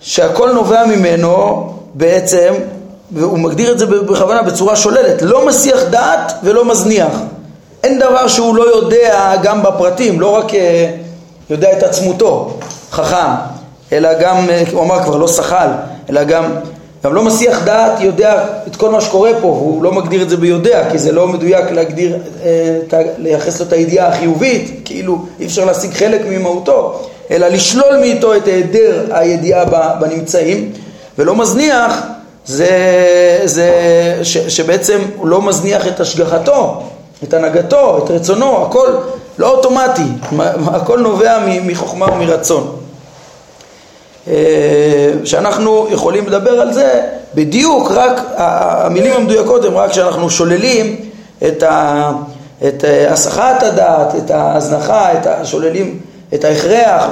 שהכל 0.00 0.52
נובע 0.52 0.86
ממנו 0.86 1.66
בעצם, 1.94 2.54
והוא 3.12 3.38
מגדיר 3.38 3.72
את 3.72 3.78
זה 3.78 3.86
בכוונה 3.86 4.42
בצורה 4.42 4.76
שוללת, 4.76 5.22
לא 5.22 5.46
מסיח 5.46 5.82
דעת 5.90 6.32
ולא 6.42 6.64
מזניח. 6.64 7.12
אין 7.84 7.98
דבר 7.98 8.28
שהוא 8.28 8.56
לא 8.56 8.76
יודע 8.76 9.34
גם 9.42 9.62
בפרטים, 9.62 10.20
לא 10.20 10.36
רק 10.36 10.54
אה, 10.54 10.90
יודע 11.50 11.72
את 11.78 11.82
עצמותו, 11.82 12.58
חכם, 12.90 13.30
אלא 13.92 14.20
גם, 14.20 14.36
אה, 14.50 14.62
הוא 14.72 14.82
אמר 14.82 15.02
כבר 15.02 15.16
לא 15.16 15.28
שחל, 15.28 15.68
אלא 16.10 16.24
גם 16.24 16.44
גם 17.04 17.14
לא 17.14 17.22
מסיח 17.22 17.64
דעת 17.64 18.00
יודע 18.00 18.44
את 18.66 18.76
כל 18.76 18.90
מה 18.90 19.00
שקורה 19.00 19.30
פה, 19.40 19.48
הוא 19.48 19.82
לא 19.82 19.92
מגדיר 19.92 20.22
את 20.22 20.30
זה 20.30 20.36
ביודע, 20.36 20.90
כי 20.90 20.98
זה 20.98 21.12
לא 21.12 21.28
מדויק 21.28 21.70
להגדיר, 21.70 22.18
אה, 22.44 23.00
לייחס 23.18 23.60
לו 23.60 23.66
את 23.66 23.72
הידיעה 23.72 24.08
החיובית, 24.08 24.80
כאילו 24.84 25.18
אי 25.40 25.46
אפשר 25.46 25.64
להשיג 25.64 25.92
חלק 25.94 26.20
ממהותו, 26.28 27.00
אלא 27.30 27.48
לשלול 27.48 27.96
מאיתו 28.00 28.36
את 28.36 28.46
היעדר 28.46 29.04
הידיעה 29.10 29.64
בנמצאים, 30.00 30.72
ולא 31.18 31.36
מזניח 31.36 32.02
זה, 32.48 33.40
זה 33.44 33.70
ש, 34.22 34.38
שבעצם 34.38 34.98
הוא 35.16 35.28
לא 35.28 35.42
מזניח 35.42 35.86
את 35.86 36.00
השגחתו, 36.00 36.82
את 37.24 37.34
הנהגתו, 37.34 37.98
את 38.04 38.10
רצונו, 38.10 38.66
הכל 38.66 38.88
לא 39.38 39.56
אוטומטי, 39.56 40.02
הכל 40.66 41.00
נובע 41.00 41.38
מחוכמה 41.62 42.06
ומרצון. 42.12 42.76
אה, 44.28 45.12
שאנחנו 45.24 45.86
יכולים 45.90 46.26
לדבר 46.26 46.60
על 46.60 46.72
זה 46.72 47.02
בדיוק, 47.34 47.90
רק 47.90 48.20
המילים 48.36 49.12
המדויקות 49.12 49.64
הן 49.64 49.72
רק 49.72 49.90
כשאנחנו 49.90 50.28
את, 51.48 51.62
ה, 51.62 52.12
את 52.68 52.84
אה, 52.84 53.12
הסחת 53.12 53.62
הדעת, 53.62 54.14
את 54.14 54.30
ההזנחה, 54.30 55.12
את 55.12 55.26
השוללים 55.26 56.00
את 56.34 56.44
ההכרח 56.44 57.04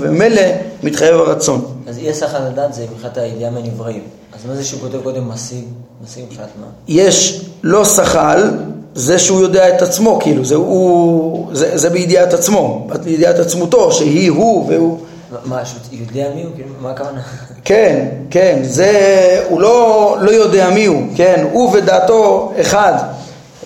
ומילא 0.00 0.42
מתחייב 0.82 1.14
הרצון. 1.14 1.64
אז 1.88 1.98
אי 1.98 2.10
הסחת 2.10 2.40
הדעת 2.40 2.74
זה 2.74 2.86
מבחינת 2.92 3.16
הידיעה 3.18 3.50
מנבראים. 3.50 4.02
אז 4.38 4.46
מה 4.46 4.54
זה 4.54 4.64
שהוא 4.64 4.80
כותב 4.80 5.02
קודם 5.02 5.28
משיג? 5.28 5.64
משיג 6.04 6.24
מבחינת 6.24 6.48
מה? 6.60 6.66
יש 6.88 7.44
לא 7.62 7.84
שחל, 7.84 8.50
זה 8.94 9.18
שהוא 9.18 9.40
יודע 9.40 9.76
את 9.76 9.82
עצמו, 9.82 10.18
כאילו, 10.22 10.44
זה, 10.44 10.54
הוא, 10.54 11.48
זה, 11.52 11.78
זה 11.78 11.90
בידיעת 11.90 12.34
עצמו, 12.34 12.88
בידיעת 13.04 13.38
עצמותו, 13.38 13.92
שהיא 13.92 14.30
הוא 14.30 14.66
והוא... 14.68 14.98
מה, 15.44 15.64
שהוא 15.64 15.80
יודע 15.92 16.30
מי 16.34 16.42
הוא? 16.42 16.52
כאילו, 16.54 16.68
מה 16.80 16.90
הכוונה? 16.90 17.20
כן, 17.64 18.08
כן, 18.30 18.58
זה, 18.62 19.44
הוא 19.48 19.60
לא, 19.60 20.16
לא 20.20 20.30
יודע 20.30 20.70
מי 20.70 20.86
הוא, 20.86 21.02
כן, 21.16 21.46
הוא 21.52 21.70
ודעתו 21.74 22.52
אחד. 22.60 22.92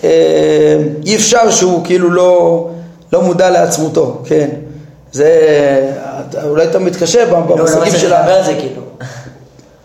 אה, 0.03 0.77
אי 1.05 1.15
אפשר 1.15 1.51
שהוא 1.51 1.85
כאילו 1.85 2.11
לא, 2.11 2.69
לא 3.13 3.21
מודע 3.21 3.49
לעצמותו, 3.49 4.21
כן. 4.25 4.49
זה, 5.11 5.29
אולי 6.43 6.63
אתה 6.63 6.79
מתקשה 6.79 7.25
לא, 7.25 7.31
לא, 7.31 7.39
במושגים 7.39 7.99
של 7.99 8.13
ה... 8.13 8.43
כאילו. 8.59 8.81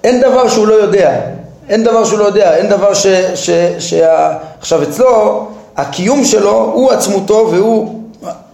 אין 0.05 0.21
דבר 0.21 0.49
שהוא 0.49 0.67
לא 0.67 0.75
יודע, 0.75 1.21
אין 1.69 1.85
דבר 1.85 2.05
שהוא 2.05 2.19
לא 2.19 2.25
יודע, 2.25 2.57
אין 2.57 2.69
דבר 2.69 2.95
ש... 2.95 3.07
ש, 3.35 3.51
ש 3.79 3.95
עכשיו 4.61 4.83
אצלו, 4.83 5.47
הקיום 5.77 6.25
שלו 6.25 6.73
הוא 6.75 6.93
עצמותו 6.93 7.49
והוא, 7.53 8.03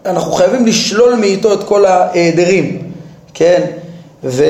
אנחנו 0.07 0.33
חייבים 0.33 0.67
לשלול 0.67 1.15
מאיתו 1.15 1.53
את 1.53 1.65
כל 1.65 1.85
ההיעדרים, 1.85 2.91
כן? 3.35 3.63
ולא 4.25 4.45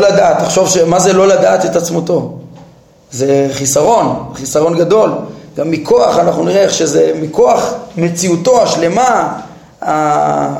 לדעת, 0.00 0.38
תחשוב 0.38 0.68
מה 0.86 0.98
זה 0.98 1.12
לא 1.12 1.28
לדעת 1.28 1.64
את 1.64 1.76
עצמותו? 1.76 2.38
זה 3.12 3.48
חיסרון, 3.52 4.32
חיסרון 4.34 4.78
גדול. 4.78 5.10
גם 5.56 5.70
מכוח, 5.70 6.18
אנחנו 6.18 6.44
נראה 6.44 6.62
איך 6.62 6.72
שזה, 6.72 7.12
מכוח 7.20 7.74
מציאותו 7.96 8.62
השלמה, 8.62 9.40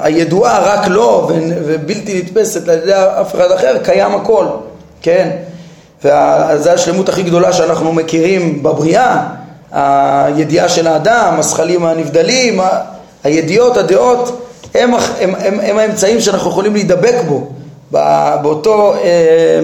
הידועה 0.03 0.59
רק 0.59 0.89
לו 0.89 1.31
ובלתי 1.67 2.23
נתפסת 2.23 2.69
על 2.69 2.79
ידי 2.79 2.95
אף 2.95 3.35
אחד 3.35 3.51
אחר, 3.51 3.79
קיים 3.85 4.15
הכל, 4.15 4.47
כן? 5.03 5.31
וזו 6.05 6.71
השלמות 6.71 7.09
הכי 7.09 7.23
גדולה 7.23 7.53
שאנחנו 7.53 7.93
מכירים 7.93 8.63
בבריאה, 8.63 9.27
הידיעה 9.73 10.69
של 10.69 10.87
האדם, 10.87 11.35
הזכלים 11.39 11.85
הנבדלים, 11.85 12.61
הידיעות, 13.25 13.77
הדעות, 13.77 14.47
הם, 14.75 14.95
הם, 15.21 15.35
הם, 15.39 15.61
הם 15.61 15.79
האמצעים 15.79 16.21
שאנחנו 16.21 16.51
יכולים 16.51 16.75
להידבק 16.75 17.15
בו, 17.29 17.47
באותו 18.43 18.95
אה, 18.95 19.61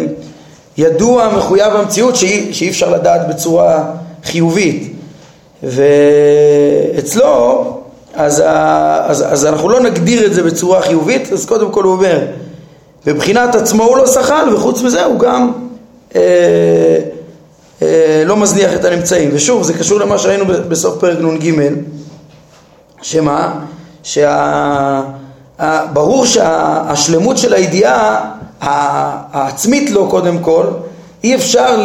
ידוע, 0.79 1.29
מחויב 1.37 1.77
המציאות 1.77 2.17
שאי, 2.17 2.53
שאי 2.53 2.69
אפשר 2.69 2.91
לדעת 2.91 3.29
בצורה 3.29 3.85
חיובית. 4.25 4.93
ואצלו 5.63 7.76
אז, 8.17 8.43
אז, 9.07 9.25
אז 9.33 9.47
אנחנו 9.47 9.69
לא 9.69 9.81
נגדיר 9.81 10.27
את 10.27 10.35
זה 10.35 10.43
בצורה 10.43 10.83
חיובית, 10.83 11.33
אז 11.33 11.47
קודם 11.47 11.71
כל 11.71 11.85
הוא 11.85 11.93
אומר, 11.93 12.21
בבחינת 13.07 13.55
עצמו 13.55 13.85
הוא 13.85 13.97
לא 13.97 14.07
שחל, 14.07 14.55
וחוץ 14.55 14.83
מזה 14.83 15.05
הוא 15.05 15.19
גם 15.19 15.53
אה, 16.17 16.21
אה, 17.83 18.23
לא 18.27 18.37
מזניח 18.37 18.75
את 18.75 18.85
הנמצאים. 18.85 19.31
ושוב, 19.33 19.63
זה 19.63 19.75
קשור 19.75 20.01
למה 20.01 20.19
שראינו 20.19 20.45
בסוף 20.69 21.01
פרק 21.01 21.19
נ"ג, 21.21 21.53
שמה? 23.03 23.55
שברור 24.03 24.27
שהשלמות 26.27 27.39
של 27.39 27.55
הידיעה 27.55 28.31
העצמית 28.61 29.91
לו 29.91 30.09
קודם 30.09 30.39
כל, 30.39 30.65
אי 31.25 31.35
אפשר 31.35 31.83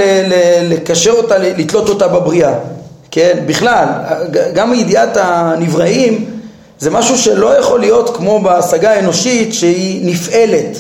לקשר 0.70 1.12
אותה, 1.12 1.38
לתלות 1.38 1.90
אותה 1.90 2.08
בבריאה. 2.08 2.54
כן, 3.12 3.40
בכלל, 3.46 3.88
גם 4.54 4.74
ידיעת 4.74 5.18
הנבראים 5.18 6.26
זה 6.80 6.90
משהו 6.90 7.18
שלא 7.18 7.58
יכול 7.58 7.80
להיות 7.80 8.18
כמו 8.18 8.40
בהשגה 8.40 8.92
האנושית 8.92 9.54
שהיא 9.54 10.12
נפעלת, 10.12 10.78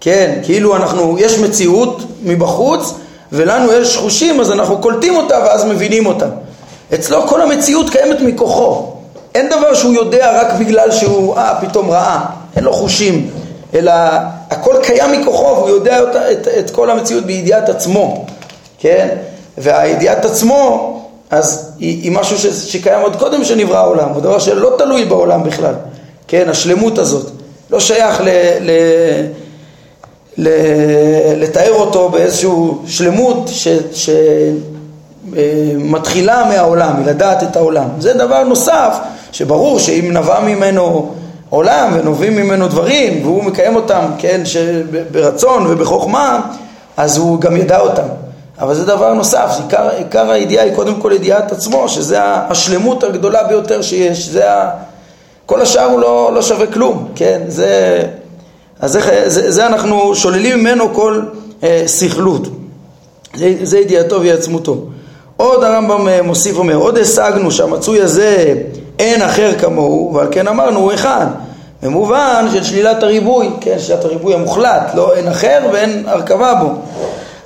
כן, 0.00 0.38
כאילו 0.42 0.76
אנחנו, 0.76 1.16
יש 1.18 1.38
מציאות 1.38 2.02
מבחוץ 2.22 2.94
ולנו 3.32 3.72
יש 3.72 3.96
חושים 3.96 4.40
אז 4.40 4.52
אנחנו 4.52 4.78
קולטים 4.78 5.16
אותה 5.16 5.38
ואז 5.44 5.64
מבינים 5.64 6.06
אותה. 6.06 6.26
אצלו 6.94 7.28
כל 7.28 7.42
המציאות 7.42 7.90
קיימת 7.90 8.20
מכוחו, 8.20 8.92
אין 9.34 9.48
דבר 9.48 9.74
שהוא 9.74 9.94
יודע 9.94 10.40
רק 10.40 10.52
בגלל 10.60 10.90
שהוא, 10.90 11.36
אה, 11.36 11.54
פתאום 11.60 11.90
ראה, 11.90 12.20
אין 12.56 12.64
לו 12.64 12.72
חושים, 12.72 13.30
אלא 13.74 13.92
הכל 14.50 14.74
קיים 14.82 15.20
מכוחו 15.20 15.44
והוא 15.44 15.68
יודע 15.68 16.00
אותה, 16.00 16.32
את, 16.32 16.48
את 16.48 16.70
כל 16.70 16.90
המציאות 16.90 17.24
בידיעת 17.24 17.68
עצמו, 17.68 18.26
כן, 18.78 19.08
והידיעת 19.58 20.24
עצמו 20.24 20.94
אז 21.30 21.72
היא, 21.78 22.02
היא 22.02 22.12
משהו 22.12 22.38
ש, 22.38 22.46
שקיים 22.46 23.00
עוד 23.00 23.16
קודם 23.16 23.44
שנברא 23.44 23.76
העולם, 23.76 24.08
הוא 24.08 24.20
דבר 24.22 24.38
שלא 24.38 24.74
תלוי 24.78 25.04
בעולם 25.04 25.42
בכלל, 25.42 25.74
כן, 26.28 26.48
השלמות 26.48 26.98
הזאת, 26.98 27.30
לא 27.70 27.80
שייך 27.80 28.20
ל, 28.20 28.28
ל, 28.60 28.70
ל, 30.38 30.48
לתאר 31.36 31.72
אותו 31.72 32.08
באיזושהי 32.08 32.50
שלמות 32.86 33.50
שמתחילה 35.34 36.44
מהעולם, 36.48 37.02
מלדעת 37.02 37.42
את 37.42 37.56
העולם. 37.56 37.88
זה 37.98 38.12
דבר 38.12 38.44
נוסף, 38.44 38.96
שברור 39.32 39.78
שאם 39.78 40.10
נבע 40.12 40.40
ממנו 40.40 41.14
עולם 41.50 41.90
ונובעים 41.94 42.36
ממנו 42.36 42.68
דברים 42.68 43.20
והוא 43.22 43.44
מקיים 43.44 43.76
אותם, 43.76 44.04
כן, 44.18 44.40
ברצון 45.12 45.66
ובחוכמה, 45.68 46.40
אז 46.96 47.16
הוא 47.16 47.40
גם 47.40 47.56
ידע 47.56 47.80
אותם. 47.80 48.27
אבל 48.60 48.74
זה 48.74 48.84
דבר 48.84 49.14
נוסף, 49.14 49.50
עיקר, 49.62 49.88
עיקר 49.96 50.30
הידיעה 50.30 50.64
היא 50.64 50.74
קודם 50.74 51.00
כל 51.00 51.12
ידיעת 51.14 51.52
עצמו, 51.52 51.88
שזה 51.88 52.18
השלמות 52.22 53.04
הגדולה 53.04 53.44
ביותר 53.44 53.82
שיש, 53.82 54.28
זה 54.28 54.52
ה... 54.52 54.70
כל 55.46 55.62
השאר 55.62 55.84
הוא 55.84 56.00
לא, 56.00 56.30
לא 56.34 56.42
שווה 56.42 56.66
כלום, 56.66 57.08
כן? 57.14 57.40
זה, 57.48 58.02
אז 58.80 58.92
זה, 58.92 59.30
זה, 59.30 59.50
זה 59.50 59.66
אנחנו 59.66 60.14
שוללים 60.14 60.58
ממנו 60.58 60.94
כל 60.94 61.22
אה, 61.62 61.82
סכלות, 61.86 62.48
זה, 63.34 63.54
זה 63.62 63.78
ידיעתו 63.78 64.22
ועצמותו. 64.22 64.76
עוד 65.36 65.64
הרמב"ם 65.64 66.08
אה, 66.08 66.22
מוסיף 66.22 66.58
אומר, 66.58 66.76
עוד 66.76 66.98
השגנו 66.98 67.50
שהמצוי 67.50 68.00
הזה 68.00 68.54
אין 68.98 69.22
אחר 69.22 69.52
כמוהו, 69.58 70.14
ועל 70.14 70.28
כן 70.30 70.48
אמרנו 70.48 70.80
הוא 70.80 70.94
אחד. 70.94 71.26
במובן 71.82 72.46
של 72.52 72.64
שלילת 72.64 73.02
הריבוי, 73.02 73.50
כן, 73.60 73.78
שלילת 73.78 74.04
הריבוי 74.04 74.34
המוחלט, 74.34 74.94
לא 74.94 75.14
אין 75.14 75.28
אחר 75.28 75.58
ואין 75.72 76.04
הרכבה 76.06 76.54
בו. 76.54 76.74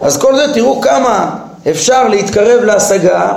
אז 0.02 0.16
כל 0.18 0.36
זה 0.36 0.54
תראו 0.54 0.80
כמה 0.80 1.36
אפשר 1.70 2.08
להתקרב 2.08 2.64
להשגה 2.64 3.32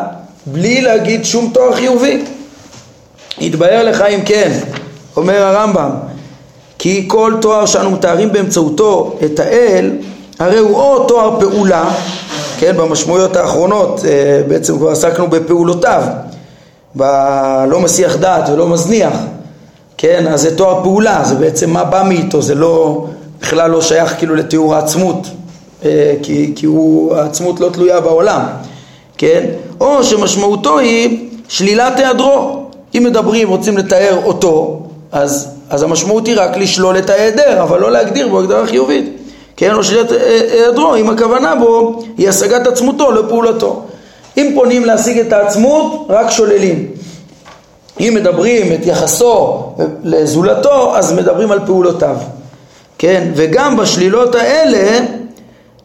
בלי 0.46 0.82
להגיד 0.82 1.26
שום 1.26 1.52
תואר 1.54 1.76
חיובי. 1.76 2.24
יתבהר 3.40 3.84
לך 3.84 4.02
אם 4.02 4.20
כן, 4.26 4.52
אומר 5.18 5.44
הרמב"ם, 5.44 5.90
כי 6.80 7.06
כל 7.08 7.34
תואר 7.42 7.66
שאנו 7.66 7.92
מתארים 7.92 8.32
באמצעותו 8.32 9.16
את 9.26 9.40
האל, 9.40 9.92
הרי 10.40 10.58
הוא 10.58 10.78
או 10.78 11.04
תואר 11.08 11.40
פעולה, 11.40 11.90
כן, 12.58 12.78
במשמעויות 12.78 13.36
האחרונות 13.36 14.06
אה, 14.06 14.42
בעצם 14.48 14.78
כבר 14.78 14.90
עסקנו 14.90 15.28
בפעולותיו, 15.28 16.04
בלא 16.96 17.80
מסיח 17.80 18.16
דעת 18.16 18.50
ולא 18.50 18.68
מזניח, 18.68 19.14
כן, 19.98 20.28
אז 20.28 20.42
זה 20.42 20.58
תואר 20.58 20.84
פעולה, 20.84 21.24
זה 21.24 21.36
בעצם 21.36 21.70
מה 21.70 21.84
בא 21.84 22.04
מאיתו, 22.08 22.42
זה 22.42 22.56
לא, 22.56 23.06
בכלל 23.42 23.72
לא 23.72 23.82
שייך 23.82 24.18
כאילו 24.18 24.36
לתיאור 24.36 24.76
העצמות, 24.76 25.28
כי, 26.22 26.54
כי 26.56 26.66
הוא, 26.66 27.16
העצמות 27.16 27.60
לא 27.60 27.70
תלויה 27.70 28.02
בעולם, 28.02 28.42
כן? 29.18 29.46
או 29.80 30.04
שמשמעותו 30.04 30.80
היא 30.80 31.30
שלילת 31.48 32.00
היעדרו. 32.00 32.66
אם 32.98 33.04
מדברים, 33.04 33.50
רוצים 33.50 33.78
לתאר 33.78 34.20
אותו, 34.24 34.82
אז, 35.12 35.48
אז 35.70 35.84
המשמעות 35.84 36.28
היא 36.28 36.36
רק 36.38 36.58
לשלול 36.58 36.98
את 36.98 37.10
ההיעדר, 37.10 37.64
אבל 37.64 37.80
לא 37.80 37.92
להגדיר 37.92 38.28
בו 38.28 38.40
הגדרה 38.40 38.68
חיובית. 38.68 39.06
כן, 39.58 39.74
או 39.74 39.84
שלילת 39.84 40.12
היעדרו, 40.52 40.96
אם 40.96 41.10
הכוונה 41.10 41.56
בו 41.56 42.04
היא 42.18 42.30
השגת 42.30 42.68
עצמותו 42.68 43.12
לפעולתו. 43.12 43.82
אם 44.38 44.52
פונים 44.56 44.86
להשיג 44.86 45.20
את 45.20 45.34
העצמות, 45.34 46.06
רק 46.10 46.30
שוללים. 46.32 46.88
אם 48.00 48.14
מדברים 48.16 48.74
את 48.74 48.86
יחסו 48.86 49.64
לזולתו, 50.04 50.98
אז 50.98 51.14
מדברים 51.14 51.52
על 51.52 51.60
פעולותיו. 51.66 52.16
כן, 52.98 53.32
וגם 53.36 53.78
בשלילות 53.78 54.36
האלה 54.36 55.00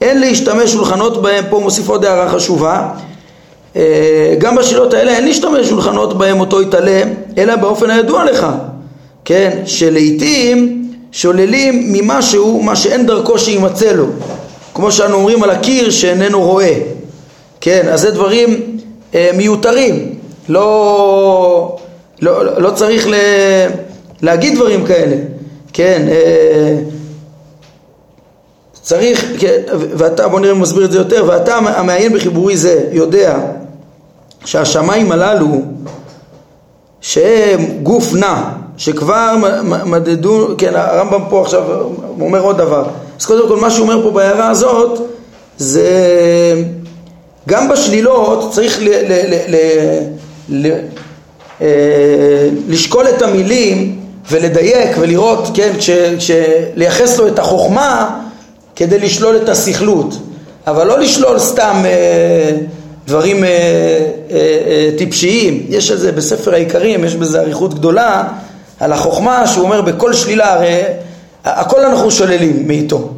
אין 0.00 0.20
להשתמש 0.20 0.72
שולחנות 0.72 1.22
בהם, 1.22 1.44
פה 1.50 1.60
מוסיף 1.60 1.88
עוד 1.88 2.04
הערה 2.04 2.28
חשובה, 2.28 2.88
אה, 3.76 4.34
גם 4.38 4.56
בשאלות 4.56 4.94
האלה 4.94 5.16
אין 5.16 5.24
להשתמש 5.24 5.66
שולחנות 5.68 6.18
בהם 6.18 6.40
אותו 6.40 6.62
יתעלם, 6.62 7.08
אלא 7.38 7.56
באופן 7.56 7.90
הידוע 7.90 8.24
לך, 8.24 8.46
כן, 9.24 9.62
שלעיתים 9.66 10.86
שוללים 11.12 11.92
ממשהו 11.92 12.62
מה 12.62 12.76
שאין 12.76 13.06
דרכו 13.06 13.38
שימצא 13.38 13.92
לו, 13.92 14.06
כמו 14.74 14.92
שאנו 14.92 15.14
אומרים 15.14 15.42
על 15.42 15.50
הקיר 15.50 15.90
שאיננו 15.90 16.42
רואה, 16.42 16.74
כן, 17.60 17.88
אז 17.88 18.00
זה 18.00 18.10
דברים 18.10 18.78
אה, 19.14 19.30
מיותרים, 19.36 20.14
לא, 20.48 21.76
לא, 22.22 22.60
לא 22.60 22.70
צריך 22.70 23.08
ל, 23.08 23.14
להגיד 24.22 24.54
דברים 24.54 24.84
כאלה, 24.86 25.16
כן, 25.72 26.06
אה, 26.10 26.78
צריך, 28.82 29.24
ואתה, 29.72 30.28
בוא 30.28 30.40
נראה 30.40 30.52
אם 30.52 30.56
הוא 30.56 30.62
מסביר 30.62 30.84
את 30.84 30.92
זה 30.92 30.98
יותר, 30.98 31.24
ואתה 31.26 31.56
המעיין 31.56 32.12
בחיבורי 32.12 32.56
זה 32.56 32.84
יודע 32.92 33.38
שהשמיים 34.44 35.12
הללו 35.12 35.62
שהם 37.00 37.64
גוף 37.82 38.12
נע, 38.12 38.42
שכבר 38.76 39.36
מדדו, 39.86 40.48
כן 40.58 40.72
הרמב"ם 40.76 41.20
פה 41.30 41.42
עכשיו 41.42 41.62
אומר 42.20 42.40
עוד 42.40 42.58
דבר, 42.58 42.84
אז 43.20 43.26
קודם 43.26 43.48
כל 43.48 43.56
מה 43.56 43.70
שהוא 43.70 43.82
אומר 43.82 44.02
פה 44.02 44.10
בהערה 44.10 44.50
הזאת 44.50 45.00
זה 45.58 45.88
גם 47.48 47.68
בשלילות 47.68 48.52
צריך 48.52 48.82
ל, 48.82 48.88
ל, 48.88 49.12
ל, 49.12 49.34
ל, 49.48 49.56
ל, 50.48 50.72
אה, 51.62 52.48
לשקול 52.68 53.08
את 53.08 53.22
המילים 53.22 54.00
ולדייק 54.30 54.96
ולראות, 55.00 55.48
כן, 55.54 55.72
כש, 55.78 55.90
כש, 55.90 56.30
לייחס 56.74 57.18
לו 57.18 57.26
את 57.26 57.38
החוכמה 57.38 58.20
כדי 58.80 58.98
לשלול 58.98 59.36
את 59.36 59.48
הסכלות, 59.48 60.14
אבל 60.66 60.86
לא 60.86 60.98
לשלול 60.98 61.38
סתם 61.38 61.82
אה, 61.84 62.56
דברים 63.06 63.44
אה, 63.44 63.48
אה, 63.50 64.36
אה, 64.66 64.90
טיפשיים. 64.98 65.66
יש 65.68 65.90
על 65.90 65.96
זה 65.96 66.12
בספר 66.12 66.54
העיקרים, 66.54 67.04
יש 67.04 67.14
בזה 67.14 67.40
אריכות 67.40 67.74
גדולה 67.74 68.24
על 68.80 68.92
החוכמה 68.92 69.46
שהוא 69.46 69.64
אומר 69.64 69.80
בכל 69.80 70.12
שלילה, 70.12 70.52
הרי 70.52 70.82
הכל 71.44 71.80
אנחנו 71.80 72.10
שוללים 72.10 72.68
מאיתו, 72.68 73.08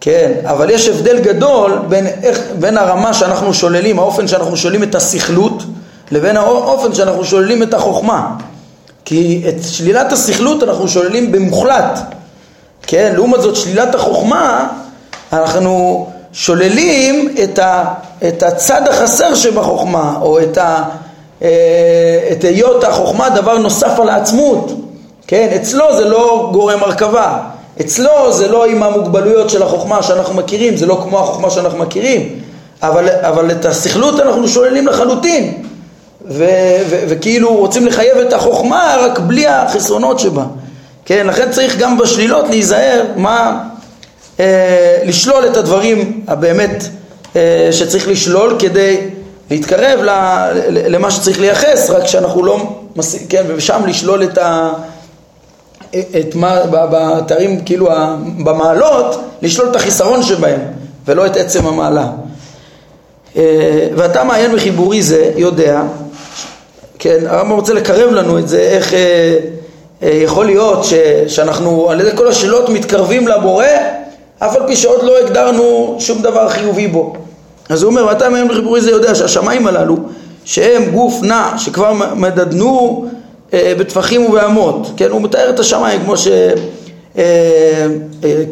כן, 0.00 0.32
אבל 0.44 0.70
יש 0.70 0.88
הבדל 0.88 1.18
גדול 1.18 1.78
בין, 1.88 2.06
איך, 2.06 2.40
בין 2.58 2.78
הרמה 2.78 3.14
שאנחנו 3.14 3.54
שוללים, 3.54 3.98
האופן 3.98 4.28
שאנחנו 4.28 4.56
שוללים 4.56 4.82
את 4.82 4.94
הסכלות, 4.94 5.62
לבין 6.10 6.36
האופן 6.36 6.94
שאנחנו 6.94 7.24
שוללים 7.24 7.62
את 7.62 7.74
החוכמה. 7.74 8.36
כי 9.04 9.42
את 9.48 9.64
שלילת 9.64 10.12
הסכלות 10.12 10.62
אנחנו 10.62 10.88
שוללים 10.88 11.32
במוחלט, 11.32 11.98
כן, 12.82 13.12
לעומת 13.14 13.42
זאת 13.42 13.56
שלילת 13.56 13.94
החוכמה 13.94 14.68
אנחנו 15.32 16.06
שוללים 16.32 17.34
את, 17.44 17.58
ה, 17.58 17.84
את 18.28 18.42
הצד 18.42 18.88
החסר 18.88 19.34
שבחוכמה, 19.34 20.18
או 20.20 20.40
את, 20.40 20.58
ה, 20.58 20.84
אה, 21.42 21.48
את 22.32 22.44
היות 22.44 22.84
החוכמה 22.84 23.28
דבר 23.28 23.58
נוסף 23.58 24.00
על 24.00 24.08
העצמות, 24.08 24.72
כן, 25.26 25.48
אצלו 25.56 25.96
זה 25.96 26.04
לא 26.04 26.48
גורם 26.52 26.82
הרכבה, 26.82 27.38
אצלו 27.80 28.32
זה 28.32 28.48
לא 28.48 28.66
עם 28.66 28.82
המוגבלויות 28.82 29.50
של 29.50 29.62
החוכמה 29.62 30.02
שאנחנו 30.02 30.34
מכירים, 30.34 30.76
זה 30.76 30.86
לא 30.86 31.00
כמו 31.02 31.18
החוכמה 31.18 31.50
שאנחנו 31.50 31.78
מכירים, 31.78 32.28
אבל, 32.82 33.08
אבל 33.20 33.50
את 33.50 33.64
הסכלות 33.64 34.20
אנחנו 34.20 34.48
שוללים 34.48 34.86
לחלוטין, 34.86 35.62
ו, 36.28 36.44
ו, 36.88 37.04
וכאילו 37.08 37.54
רוצים 37.56 37.86
לחייב 37.86 38.18
את 38.18 38.32
החוכמה 38.32 38.96
רק 39.00 39.18
בלי 39.18 39.46
החסרונות 39.46 40.18
שבה, 40.18 40.44
כן, 41.04 41.26
לכן 41.26 41.50
צריך 41.50 41.78
גם 41.78 41.98
בשלילות 41.98 42.48
להיזהר 42.48 43.04
מה 43.16 43.62
לשלול 45.04 45.46
את 45.46 45.56
הדברים 45.56 46.24
הבאמת 46.28 46.84
אה, 47.36 47.68
שצריך 47.72 48.08
לשלול 48.08 48.56
כדי 48.58 48.96
להתקרב 49.50 50.00
למה 50.68 51.10
שצריך 51.10 51.40
לייחס, 51.40 51.90
רק 51.90 52.06
שאנחנו 52.06 52.44
לא, 52.44 52.72
כן, 53.28 53.44
ושם 53.56 53.82
לשלול 53.86 54.22
את 54.22 54.38
ה... 54.38 54.70
את 55.90 56.34
מה, 56.34 56.60
בתארים, 56.70 57.60
כאילו, 57.64 57.88
במעלות, 58.44 59.20
לשלול 59.42 59.68
את 59.70 59.76
החיסרון 59.76 60.22
שבהם, 60.22 60.60
ולא 61.06 61.26
את 61.26 61.36
עצם 61.36 61.66
המעלה. 61.66 62.06
אה, 63.36 63.88
ואתה 63.96 64.24
מעיין 64.24 64.52
בחיבורי 64.52 65.02
זה, 65.02 65.30
יודע, 65.36 65.82
כן, 66.98 67.18
הרמב"ם 67.26 67.52
רוצה 67.52 67.74
לקרב 67.74 68.10
לנו 68.10 68.38
את 68.38 68.48
זה, 68.48 68.60
איך 68.60 68.92
יכול 70.02 70.46
להיות 70.46 70.84
ש, 70.84 70.94
שאנחנו 71.26 71.90
על 71.90 72.00
ידי 72.00 72.16
כל 72.16 72.28
השאלות 72.28 72.68
מתקרבים 72.68 73.28
לבורא 73.28 73.64
אף 74.38 74.56
על 74.56 74.62
פי 74.66 74.76
שעוד 74.76 75.02
לא 75.02 75.18
הגדרנו 75.18 75.96
שום 75.98 76.22
דבר 76.22 76.48
חיובי 76.48 76.86
בו. 76.86 77.12
אז 77.68 77.82
הוא 77.82 77.90
אומר, 77.90 78.06
ואתה 78.06 78.28
מהם 78.28 78.48
לחיבורי 78.48 78.80
זה 78.80 78.90
יודע 78.90 79.14
שהשמיים 79.14 79.66
הללו, 79.66 79.96
שהם 80.44 80.90
גוף 80.90 81.22
נע, 81.22 81.48
שכבר 81.56 81.92
מדדנו 82.16 83.04
אה, 83.52 83.72
בטפחים 83.78 84.26
ובאמות, 84.26 84.90
כן, 84.96 85.10
הוא 85.10 85.22
מתאר 85.22 85.50
את 85.50 85.58
השמיים 85.58 86.00
כמו 86.04 86.14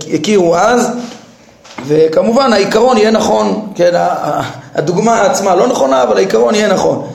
שהכירו 0.05 0.55
אה, 0.55 0.61
אה, 0.61 0.73
אז, 0.73 0.91
וכמובן 1.87 2.53
העיקרון 2.53 2.97
יהיה 2.97 3.11
נכון, 3.11 3.67
כן, 3.75 3.91
הדוגמה 4.75 5.21
עצמה 5.21 5.55
לא 5.55 5.67
נכונה, 5.67 6.03
אבל 6.03 6.17
העיקרון 6.17 6.55
יהיה 6.55 6.69
נכון. 6.69 7.07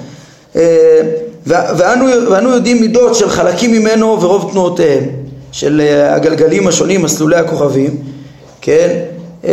אה, 0.55 1.01
ואנו, 1.45 2.05
ואנו 2.31 2.49
יודעים 2.49 2.81
מידות 2.81 3.15
של 3.15 3.29
חלקים 3.29 3.71
ממנו 3.71 4.21
ורוב 4.21 4.51
תנועותיהם, 4.51 5.03
של 5.51 5.81
אה, 5.85 6.15
הגלגלים 6.15 6.67
השונים, 6.67 7.01
מסלולי 7.01 7.35
הכוכבים, 7.35 7.97
כן? 8.61 8.99
אמ, 9.43 9.49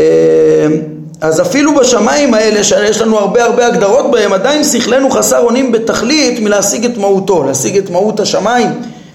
אז 1.20 1.40
אפילו 1.40 1.74
בשמיים 1.74 2.34
האלה 2.34 2.64
שיש 2.64 3.00
לנו 3.00 3.18
הרבה 3.18 3.44
הרבה 3.44 3.66
הגדרות 3.66 4.10
בהם 4.10 4.32
עדיין 4.32 4.64
שכלנו 4.64 5.10
חסר 5.10 5.38
אונים 5.38 5.72
בתכלית 5.72 6.40
מלהשיג 6.40 6.84
את 6.84 6.96
מהותו, 6.96 7.44
להשיג 7.44 7.76
את 7.76 7.90
מהות 7.90 8.20
השמיים. 8.20 8.68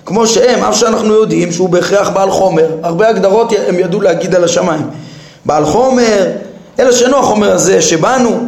כמו 0.05 0.27
שהם, 0.27 0.63
אף 0.63 0.77
שאנחנו 0.77 1.13
יודעים 1.13 1.51
שהוא 1.51 1.69
בהכרח 1.69 2.09
בעל 2.09 2.31
חומר, 2.31 2.67
הרבה 2.83 3.09
הגדרות 3.09 3.53
הם 3.67 3.79
ידעו 3.79 4.01
להגיד 4.01 4.35
על 4.35 4.43
השמיים. 4.43 4.89
בעל 5.45 5.65
חומר, 5.65 6.27
אלא 6.79 6.91
שאינו 6.91 7.17
החומר 7.17 7.51
הזה 7.51 7.81
שבאנו. 7.81 8.39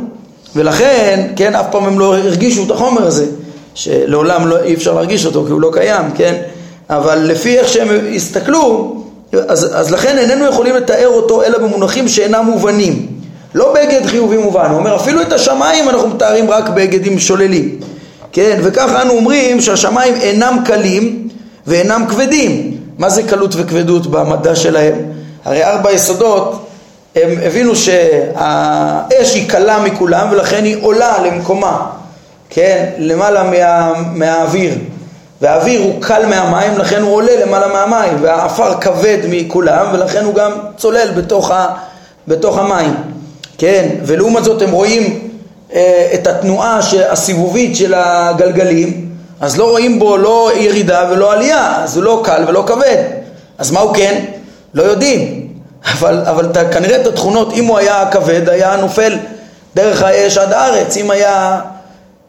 ולכן, 0.55 1.27
כן, 1.35 1.55
אף 1.55 1.65
פעם 1.71 1.85
הם 1.85 1.99
לא 1.99 2.17
הרגישו 2.17 2.63
את 2.63 2.71
החומר 2.71 3.07
הזה 3.07 3.25
שלעולם 3.73 4.47
לא, 4.47 4.63
אי 4.63 4.73
אפשר 4.73 4.93
להרגיש 4.93 5.25
אותו 5.25 5.43
כי 5.45 5.51
הוא 5.51 5.61
לא 5.61 5.69
קיים, 5.73 6.03
כן, 6.15 6.41
אבל 6.89 7.17
לפי 7.17 7.59
איך 7.59 7.67
שהם 7.67 7.87
הסתכלו 8.15 8.95
אז, 9.33 9.71
אז 9.73 9.91
לכן 9.91 10.17
איננו 10.17 10.45
יכולים 10.45 10.75
לתאר 10.75 11.07
אותו 11.07 11.43
אלא 11.43 11.57
במונחים 11.57 12.07
שאינם 12.07 12.45
מובנים. 12.45 13.07
לא 13.55 13.73
בגד 13.73 14.05
חיובי 14.05 14.37
מובן, 14.37 14.69
הוא 14.69 14.77
אומר 14.77 14.95
אפילו 14.95 15.21
את 15.21 15.33
השמיים 15.33 15.89
אנחנו 15.89 16.07
מתארים 16.07 16.49
רק 16.49 16.69
בגדים 16.69 17.19
שוללים. 17.19 17.79
כן, 18.31 18.59
וכך 18.63 18.91
אנו 19.01 19.13
אומרים 19.13 19.61
שהשמיים 19.61 20.15
אינם 20.15 20.57
קלים 20.65 21.27
ואינם 21.67 22.05
כבדים. 22.09 22.77
מה 22.97 23.09
זה 23.09 23.23
קלות 23.23 23.53
וכבדות 23.57 24.07
במדע 24.07 24.55
שלהם? 24.55 24.95
הרי 25.45 25.63
ארבע 25.63 25.91
יסודות 25.91 26.67
הם 27.15 27.29
הבינו 27.43 27.75
שהאש 27.75 29.35
היא 29.35 29.49
קלה 29.49 29.79
מכולם 29.79 30.27
ולכן 30.31 30.63
היא 30.63 30.77
עולה 30.81 31.17
למקומה, 31.25 31.87
כן, 32.49 32.89
למעלה 32.97 33.43
מה, 33.43 33.93
מהאוויר. 34.13 34.73
והאוויר 35.45 35.81
הוא 35.81 36.01
קל 36.01 36.25
מהמים, 36.25 36.77
לכן 36.77 37.01
הוא 37.01 37.15
עולה 37.15 37.45
למעלה 37.45 37.67
מהמים, 37.67 38.17
והעפר 38.21 38.73
כבד 38.81 39.17
מכולם, 39.29 39.85
ולכן 39.93 40.25
הוא 40.25 40.35
גם 40.35 40.51
צולל 40.77 41.11
בתוך, 41.15 41.51
ה, 41.51 41.67
בתוך 42.27 42.57
המים, 42.57 42.95
כן, 43.57 43.89
ולעומת 44.03 44.43
זאת 44.43 44.61
הם 44.61 44.71
רואים 44.71 45.29
אה, 45.73 46.11
את 46.13 46.27
התנועה 46.27 46.79
הסיבובית 47.09 47.75
של 47.75 47.93
הגלגלים, 47.97 49.09
אז 49.41 49.57
לא 49.57 49.69
רואים 49.69 49.99
בו 49.99 50.17
לא 50.17 50.51
ירידה 50.55 51.09
ולא 51.11 51.33
עלייה, 51.33 51.83
אז 51.83 51.95
הוא 51.95 52.03
לא 52.03 52.21
קל 52.23 52.43
ולא 52.47 52.63
כבד, 52.67 53.03
אז 53.57 53.71
מה 53.71 53.79
הוא 53.79 53.93
כן? 53.93 54.25
לא 54.73 54.83
יודעים, 54.83 55.47
אבל, 55.93 56.21
אבל 56.25 56.45
אתה, 56.45 56.69
כנראה 56.69 57.01
את 57.01 57.07
התכונות, 57.07 57.53
אם 57.53 57.65
הוא 57.65 57.77
היה 57.77 58.05
כבד, 58.11 58.49
היה 58.49 58.75
נופל 58.75 59.17
דרך 59.75 60.03
האש 60.03 60.37
עד 60.37 60.53
הארץ, 60.53 60.97
אם 60.97 61.11
היה 61.11 61.59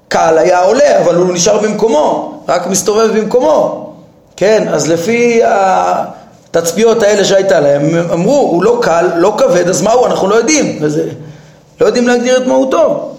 קל 0.08 0.38
היה 0.38 0.60
עולה, 0.60 0.98
אבל 1.04 1.14
הוא 1.14 1.34
נשאר 1.34 1.58
במקומו, 1.58 2.40
רק 2.48 2.66
מסתובב 2.66 3.18
במקומו. 3.18 3.92
כן, 4.36 4.68
אז 4.68 4.90
לפי 4.90 5.40
התצפיות 5.44 7.02
האלה 7.02 7.24
שהייתה 7.24 7.60
להם, 7.60 7.94
הם 7.94 8.10
אמרו, 8.12 8.48
הוא 8.50 8.62
לא 8.62 8.78
קל, 8.82 9.06
לא 9.16 9.34
כבד, 9.38 9.68
אז 9.68 9.82
מה 9.82 9.92
הוא? 9.92 10.06
אנחנו 10.06 10.28
לא 10.28 10.34
יודעים. 10.34 10.78
וזה, 10.80 11.08
לא 11.80 11.86
יודעים 11.86 12.08
להגדיר 12.08 12.36
את 12.36 12.46
מהותו. 12.46 13.12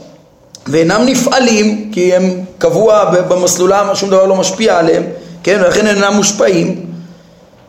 ואינם 0.68 1.02
נפעלים, 1.06 1.90
כי 1.92 2.16
הם 2.16 2.42
קבוע 2.58 3.06
במסלולם, 3.06 3.96
שום 3.96 4.10
דבר 4.10 4.26
לא 4.26 4.36
משפיע 4.36 4.78
עליהם, 4.78 5.04
כן, 5.44 5.60
ולכן 5.64 5.88
אינם 5.88 6.14
מושפעים, 6.14 6.86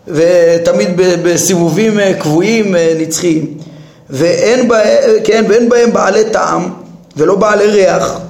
ותמיד 0.09 0.89
בסיבובים 0.97 2.01
אה, 2.01 2.15
קבועים 2.19 2.77
אה, 2.77 2.95
נצחיים. 2.99 3.55
ואין 4.11 4.69
בהם, 4.69 5.11
כן, 5.25 5.45
ואין 5.49 5.69
בהם 5.69 5.93
בעלי 5.93 6.25
טעם 6.25 6.73
ולא 7.17 7.35
בעלי 7.35 7.67
ריח, 7.67 8.21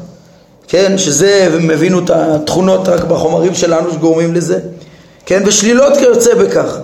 כן, 0.68 0.98
שזה, 0.98 1.48
הם 1.54 1.70
הבינו 1.70 1.98
את 1.98 2.10
התכונות 2.10 2.88
רק 2.88 3.04
בחומרים 3.04 3.54
שלנו 3.54 3.92
שגורמים 3.92 4.34
לזה, 4.34 4.58
כן, 5.26 5.42
ושלילות 5.46 5.96
כיוצא 5.96 6.34
בכך. 6.34 6.78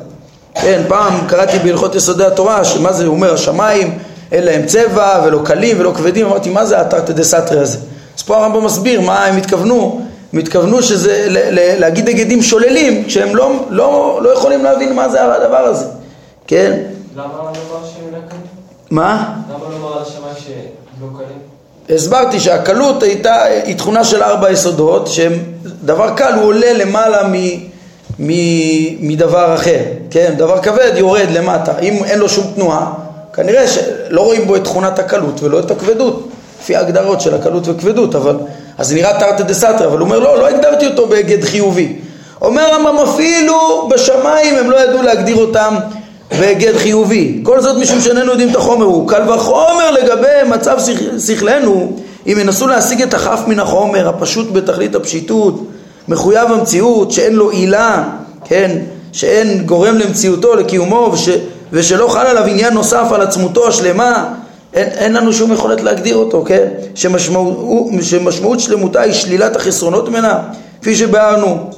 כן, 0.55 0.83
פעם 0.89 1.27
קראתי 1.29 1.59
בהלכות 1.59 1.95
יסודי 1.95 2.25
התורה, 2.25 2.65
שמה 2.65 2.93
זה 2.93 3.07
אומר, 3.07 3.35
השמיים, 3.35 3.99
אין 4.33 4.45
להם 4.45 4.67
צבע 4.67 5.23
ולא 5.27 5.41
קלים 5.45 5.81
ולא 5.81 5.93
כבדים, 5.97 6.27
אמרתי, 6.27 6.51
מה 6.51 6.65
זה 6.65 6.77
דה 7.15 7.25
סתרי 7.25 7.59
הזה? 7.59 7.79
אז 8.19 8.23
פה 8.23 8.37
הרמב"ם 8.37 8.65
מסביר 8.65 9.01
מה 9.01 9.25
הם 9.25 9.37
התכוונו, 9.37 10.01
הם 10.33 10.39
התכוונו 10.39 10.83
שזה 10.83 11.27
ל- 11.29 11.39
ל- 11.59 11.81
להגיד 11.81 12.09
נגדים 12.09 12.43
שוללים, 12.43 13.05
כשהם 13.05 13.37
לא, 13.37 13.53
לא, 13.71 14.21
לא 14.23 14.31
יכולים 14.31 14.65
להבין 14.65 14.93
מה 14.95 15.09
זה 15.09 15.35
הדבר 15.35 15.57
הזה, 15.57 15.85
כן? 16.47 16.81
למה 17.17 17.25
לא 17.37 17.39
לומר 17.39 17.53
שהם 17.95 18.13
לא 18.13 18.19
קלים? 18.29 18.41
מה? 18.91 19.35
למה 19.51 19.59
לא 19.65 19.75
לומר 19.79 19.97
על 19.97 20.03
השמיים 20.03 20.35
שהם 20.47 20.57
לא 21.03 21.19
קלים? 21.19 21.54
הסברתי 21.91 22.41
שהקלות 22.41 23.03
הייתה, 23.03 23.43
היא 23.45 23.77
תכונה 23.77 24.05
של 24.05 24.23
ארבע 24.23 24.51
יסודות, 24.51 25.07
שהם 25.07 25.33
דבר 25.85 26.11
קל 26.17 26.33
הוא 26.33 26.45
עולה 26.45 26.73
למעלה 26.73 27.29
מ, 27.29 27.35
מ, 28.19 28.31
מדבר 29.09 29.55
אחר, 29.55 29.81
כן? 30.11 30.35
דבר 30.37 30.63
כבד 30.63 30.93
יורד 30.97 31.29
למטה, 31.35 31.79
אם 31.79 32.05
אין 32.05 32.19
לו 32.19 32.29
שום 32.29 32.53
תנועה, 32.55 32.93
כנראה 33.33 33.69
שלא 33.69 34.21
רואים 34.21 34.47
בו 34.47 34.57
את 34.57 34.65
תכונת 34.65 34.99
הקלות 34.99 35.43
ולא 35.43 35.59
את 35.59 35.71
הכבדות, 35.71 36.29
לפי 36.63 36.77
ההגדרות 36.77 37.21
של 37.21 37.35
הקלות 37.35 37.69
וכבדות, 37.69 38.15
אבל... 38.15 38.37
אז 38.79 38.93
נראה 38.93 39.19
תרתי 39.21 39.43
דה 39.43 39.55
סתרי, 39.55 39.87
אבל 39.87 39.99
הוא 39.99 40.05
אומר 40.05 40.19
לא, 40.19 40.39
לא 40.39 40.49
הגדרתי 40.49 40.87
אותו 40.87 41.07
בהיגד 41.07 41.45
חיובי. 41.45 41.97
אומר 42.43 42.75
רמב"ם 42.75 42.99
אפילו 42.99 43.89
בשמיים 43.91 44.57
הם 44.57 44.71
לא 44.71 44.85
ידעו 44.85 45.03
להגדיר 45.03 45.37
אותם 45.37 45.75
בהיגד 46.31 46.77
חיובי. 46.77 47.41
כל 47.43 47.61
זאת 47.61 47.77
משום 47.77 48.01
שאיננו 48.01 48.31
יודעים 48.31 48.51
את 48.51 48.57
החומר 48.57 48.85
הוא. 48.85 49.09
קל 49.09 49.31
וחומר 49.31 49.91
לגבי 49.91 50.49
מצב 50.49 50.77
שכלנו, 51.27 51.97
אם 52.27 52.37
ינסו 52.41 52.67
להשיג 52.67 53.03
את 53.03 53.15
החף 53.15 53.41
מן 53.47 53.61
החומר, 53.61 54.09
הפשוט 54.09 54.53
בתכלית 54.53 54.95
הפשיטות, 54.95 55.67
מחויב 56.09 56.53
המציאות, 56.53 57.11
שאין 57.11 57.35
לו 57.35 57.51
עילה, 57.51 58.05
כן, 58.45 58.79
שאין 59.13 59.63
גורם 59.67 59.99
למציאותו, 59.99 60.55
לקיומו, 60.55 61.11
וש, 61.13 61.29
ושלא 61.73 62.09
חל 62.09 62.27
עליו 62.27 62.45
עניין 62.45 62.75
נוסף 62.75 63.07
על 63.13 63.21
עצמותו 63.21 63.69
השלמה, 63.69 64.35
אין, 64.75 64.89
אין 64.89 65.13
לנו 65.13 65.33
שום 65.33 65.53
יכולת 65.53 65.81
להגדיר 65.81 66.17
אותו, 66.17 66.45
כן? 66.47 66.69
שמשמעות, 66.95 67.59
שמשמעות 68.03 68.61
שלמותה 68.61 69.01
היא 69.01 69.13
שלילת 69.13 69.57
החסרונות 69.57 70.09
ממנה, 70.09 70.39
כפי 70.81 70.97
שבארנו. 70.97 71.71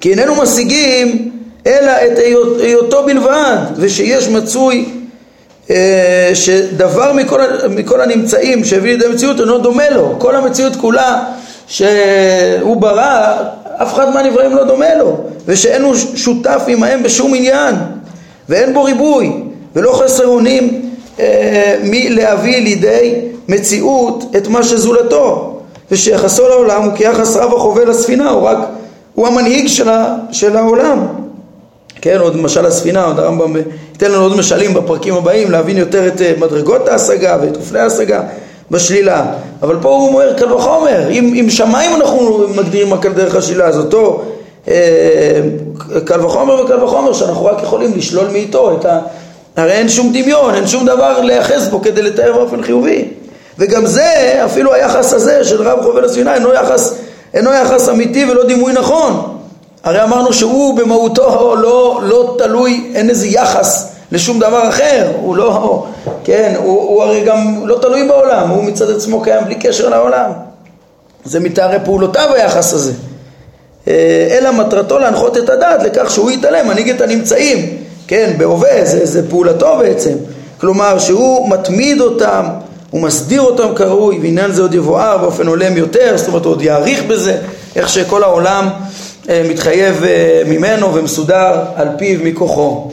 כי 0.00 0.10
איננו 0.10 0.42
משיגים 0.42 1.37
אלא 1.68 1.92
את 2.06 2.18
היותו 2.60 3.02
בלבד, 3.06 3.56
ושיש 3.76 4.28
מצוי 4.28 4.84
אה, 5.70 6.30
שדבר 6.34 7.12
מכל, 7.12 7.40
מכל 7.70 8.00
הנמצאים 8.00 8.64
שהביא 8.64 8.90
לידי 8.90 9.08
מציאות 9.08 9.40
אינו 9.40 9.58
דומה 9.58 9.90
לו, 9.90 10.14
כל 10.18 10.36
המציאות 10.36 10.76
כולה 10.76 11.24
שהוא 11.66 12.76
ברא, 12.76 13.36
אף 13.82 13.94
אחד 13.94 14.14
מהנבראים 14.14 14.56
לא 14.56 14.64
דומה 14.64 14.94
לו, 14.94 15.16
ושאין 15.46 15.82
הוא 15.82 15.94
שותף 16.14 16.62
עמהם 16.68 17.02
בשום 17.02 17.34
עניין, 17.34 17.74
ואין 18.48 18.74
בו 18.74 18.84
ריבוי, 18.84 19.32
ולא 19.76 19.92
חסר 19.92 20.26
אונים 20.26 20.90
אה, 21.20 21.76
מלהביא 21.84 22.62
לידי 22.62 23.14
מציאות 23.48 24.24
את 24.36 24.48
מה 24.48 24.62
שזולתו, 24.62 25.60
ושיחסו 25.90 26.48
לעולם 26.48 26.82
הוא 26.82 26.92
כיחס 26.96 27.36
רב 27.36 27.54
החווה 27.54 27.84
לספינה, 27.84 28.30
הוא 28.30 28.42
רק, 28.42 28.58
הוא 29.14 29.26
המנהיג 29.26 29.68
של, 29.68 29.88
ה, 29.88 30.16
של 30.32 30.56
העולם. 30.56 31.27
כן, 32.00 32.18
עוד 32.20 32.36
משל 32.36 32.66
הספינה, 32.66 33.04
עוד 33.04 33.18
הרמב"ם 33.18 33.56
ייתן 33.92 34.10
לנו 34.10 34.22
עוד 34.22 34.36
משלים 34.36 34.74
בפרקים 34.74 35.14
הבאים 35.14 35.50
להבין 35.50 35.76
יותר 35.76 36.08
את 36.08 36.22
אה, 36.22 36.32
מדרגות 36.38 36.88
ההשגה 36.88 37.36
ואת 37.42 37.56
אופני 37.56 37.80
ההשגה 37.80 38.22
בשלילה. 38.70 39.26
אבל 39.62 39.76
פה 39.82 39.88
הוא 39.88 40.08
אומר 40.08 40.34
קל 40.38 40.52
וחומר, 40.52 41.10
אם, 41.10 41.34
אם 41.40 41.50
שמיים 41.50 41.96
אנחנו 41.96 42.46
מגדירים 42.56 42.94
רק 42.94 43.06
על 43.06 43.12
דרך 43.12 43.36
השלילה, 43.36 43.64
אז 43.64 43.78
אותו 43.78 44.22
אה, 44.68 44.74
קל 46.04 46.24
וחומר 46.24 46.64
וקל 46.64 46.84
וחומר 46.84 47.12
שאנחנו 47.12 47.44
רק 47.44 47.62
יכולים 47.62 47.92
לשלול 47.96 48.28
מאיתו 48.32 48.76
את 48.80 48.84
ה... 48.84 48.98
הרי 49.56 49.72
אין 49.72 49.88
שום 49.88 50.12
דמיון, 50.12 50.54
אין 50.54 50.66
שום 50.66 50.86
דבר 50.86 51.20
להיאחז 51.20 51.68
בו 51.68 51.82
כדי 51.82 52.02
לתאר 52.02 52.32
באופן 52.32 52.62
חיובי. 52.62 53.04
וגם 53.58 53.86
זה, 53.86 54.40
אפילו 54.44 54.74
היחס 54.74 55.12
הזה 55.12 55.44
של 55.44 55.62
רב 55.62 55.82
חובל 55.82 56.04
הספינה 56.04 56.34
אינו 56.34 56.54
יחס, 56.54 56.94
אינו 57.34 57.52
יחס 57.52 57.88
אמיתי 57.88 58.24
ולא 58.30 58.46
דימוי 58.46 58.72
נכון. 58.72 59.37
הרי 59.84 60.02
אמרנו 60.02 60.32
שהוא 60.32 60.78
במהותו 60.78 61.56
לא, 61.56 62.00
לא 62.02 62.34
תלוי, 62.38 62.92
אין 62.94 63.10
איזה 63.10 63.26
יחס 63.26 63.92
לשום 64.12 64.38
דבר 64.38 64.68
אחר, 64.68 65.12
הוא 65.22 65.36
לא, 65.36 65.86
כן, 66.24 66.54
הוא, 66.56 66.80
הוא 66.80 67.02
הרי 67.02 67.24
גם 67.24 67.66
לא 67.66 67.78
תלוי 67.82 68.08
בעולם, 68.08 68.48
הוא 68.48 68.64
מצד 68.64 68.90
עצמו 68.90 69.20
קיים 69.20 69.44
בלי 69.44 69.54
קשר 69.54 69.88
לעולם. 69.88 70.30
זה 71.24 71.40
מתארי 71.40 71.76
פעולותיו 71.84 72.34
היחס 72.34 72.72
הזה. 72.72 72.92
אה, 73.88 74.28
אלא 74.30 74.52
מטרתו 74.52 74.98
להנחות 74.98 75.36
את 75.36 75.48
הדעת 75.48 75.82
לכך 75.82 76.10
שהוא 76.10 76.30
יתעלם, 76.30 76.68
מנהיג 76.68 76.90
את 76.90 77.00
הנמצאים, 77.00 77.76
כן, 78.06 78.32
בהווה, 78.38 78.84
זה, 78.84 79.06
זה 79.06 79.30
פעולתו 79.30 79.76
בעצם. 79.78 80.14
כלומר 80.60 80.98
שהוא 80.98 81.50
מתמיד 81.50 82.00
אותם, 82.00 82.44
הוא 82.90 83.00
מסדיר 83.00 83.40
אותם 83.40 83.74
כראוי, 83.74 84.18
ועניין 84.22 84.52
זה 84.52 84.62
עוד 84.62 84.74
יבואר 84.74 85.18
באופן 85.18 85.46
הולם 85.46 85.76
יותר, 85.76 86.16
זאת 86.16 86.28
אומרת 86.28 86.44
הוא 86.44 86.52
עוד 86.52 86.62
יאריך 86.62 87.02
בזה, 87.02 87.36
איך 87.76 87.88
שכל 87.88 88.22
העולם 88.22 88.68
מתחייב 89.48 90.04
אה, 90.04 90.42
ממנו 90.46 90.94
ומסודר 90.94 91.60
על 91.74 91.88
פיו 91.98 92.18
מכוחו. 92.24 92.90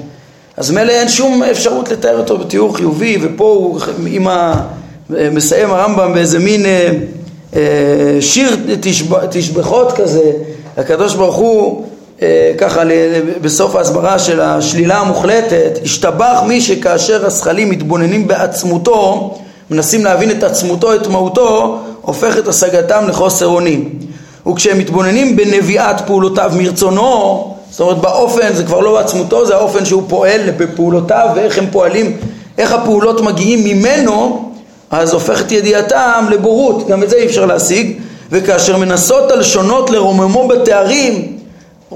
אז 0.58 0.72
מילא 0.72 0.92
אין 0.92 1.10
שום 1.10 1.44
אפשרות 1.44 1.92
לתאר 1.92 2.18
אותו 2.18 2.38
בתיאור 2.38 2.78
חיובי, 2.78 3.18
ופה 3.22 3.44
הוא 3.44 3.80
עם 4.08 4.28
ה... 4.28 4.68
מסיים 5.10 5.72
הרמב"ם 5.72 6.14
באיזה 6.14 6.40
מין 6.40 6.66
אה, 6.66 6.92
אה, 7.56 7.62
שיר 8.20 8.58
תשב... 8.82 9.28
תשבחות 9.28 9.92
כזה, 9.92 10.32
הקדוש 10.78 11.16
ברוך 11.16 11.36
הוא 11.36 11.86
אה, 12.22 12.52
ככה 12.58 12.82
בסוף 13.42 13.76
ההסברה 13.76 14.20
של 14.20 14.42
השלילה 14.42 14.98
המוחלטת, 14.98 15.80
השתבח 15.84 16.40
מי 16.48 16.62
שכאשר 16.62 17.26
הזכלים 17.26 17.70
מתבוננים 17.70 18.28
בעצמותו, 18.28 19.34
מנסים 19.70 20.06
להבין 20.06 20.32
את 20.32 20.44
עצמותו, 20.44 20.96
את 20.96 21.08
מהותו, 21.08 21.80
הופך 22.02 22.38
את 22.38 22.48
השגתם 22.48 23.08
לחוסר 23.08 23.48
אונים. 23.48 24.00
וכשהם 24.48 24.78
מתבוננים 24.78 25.36
בנביאת 25.36 26.02
פעולותיו 26.06 26.52
מרצונו, 26.58 27.56
זאת 27.70 27.80
אומרת 27.80 27.98
באופן, 27.98 28.54
זה 28.54 28.64
כבר 28.64 28.80
לא 28.80 28.94
בעצמותו, 28.94 29.46
זה 29.46 29.56
האופן 29.56 29.86
שהוא 29.86 30.04
פועל 30.08 30.42
בפעולותיו 30.58 31.30
ואיך 31.36 31.58
הם 31.58 31.66
פועלים, 31.72 32.18
איך 32.58 32.72
הפעולות 32.72 33.22
מגיעים 33.22 33.64
ממנו, 33.64 34.50
אז 34.92 35.14
הופך 35.14 35.42
את 35.42 35.52
ידיעתם 35.52 36.26
לבורות, 36.32 36.88
גם 36.88 37.04
את 37.04 37.10
זה 37.10 37.16
אי 37.16 37.26
אפשר 37.26 37.46
להשיג, 37.46 38.00
וכאשר 38.32 38.78
מנסות 38.78 39.32
הלשונות 39.32 39.90
לרוממו 39.90 40.48
בתארים, 40.48 41.38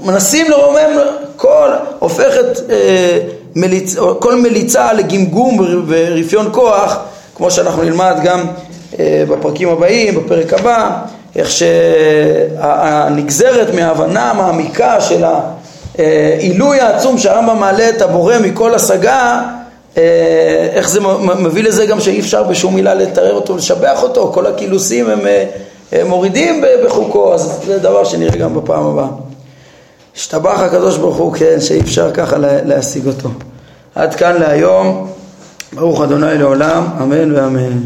מנסים 0.04 0.50
לרומם 0.50 0.98
כל, 1.36 1.70
הופכת 1.98 2.70
אה, 2.70 3.18
מליצ, 3.56 3.96
כל 4.18 4.36
מליצה 4.36 4.92
לגמגום 4.92 5.84
ורפיון 5.86 6.48
כוח, 6.52 6.98
כמו 7.34 7.50
שאנחנו 7.50 7.82
נלמד 7.82 8.16
גם 8.24 8.40
אה, 8.98 9.24
בפרקים 9.28 9.68
הבאים, 9.68 10.14
בפרק 10.14 10.52
הבא, 10.52 11.02
איך 11.36 11.50
שהנגזרת 11.50 12.94
מההבנה 13.74 14.30
המעמיקה 14.30 15.00
של 15.00 15.24
העילוי 15.98 16.80
העצום 16.80 17.18
שהרמב"ם 17.18 17.60
מעלה 17.60 17.88
את 17.88 18.02
הבורא 18.02 18.34
מכל 18.38 18.74
השגה, 18.74 19.42
אה, 19.96 20.68
איך 20.72 20.88
זה 20.88 21.00
מביא 21.38 21.62
לזה 21.62 21.86
גם 21.86 22.00
שאי 22.00 22.20
אפשר 22.20 22.42
בשום 22.42 22.74
מילה 22.74 22.94
לתאר 22.94 23.32
אותו, 23.32 23.56
לשבח 23.56 24.02
אותו, 24.02 24.30
כל 24.34 24.46
הקילוסים 24.46 25.10
אה, 25.10 25.44
הם 25.92 26.06
מורידים 26.06 26.64
בחוקו, 26.84 27.34
אז 27.34 27.60
זה 27.66 27.78
דבר 27.78 28.04
שנראה 28.04 28.36
גם 28.36 28.54
בפעם 28.54 28.86
הבאה. 28.86 29.08
השתבח 30.16 30.60
הקדוש 30.60 30.96
ברוך 30.96 31.16
הוא, 31.16 31.32
כן, 31.32 31.60
שאי 31.60 31.80
אפשר 31.80 32.10
ככה 32.10 32.36
להשיג 32.38 33.06
אותו. 33.06 33.28
עד 33.94 34.14
כאן 34.14 34.36
להיום, 34.40 35.10
ברוך 35.72 36.02
אדוני 36.02 36.38
לעולם, 36.38 36.86
אמן 37.02 37.36
ואמן. 37.36 37.78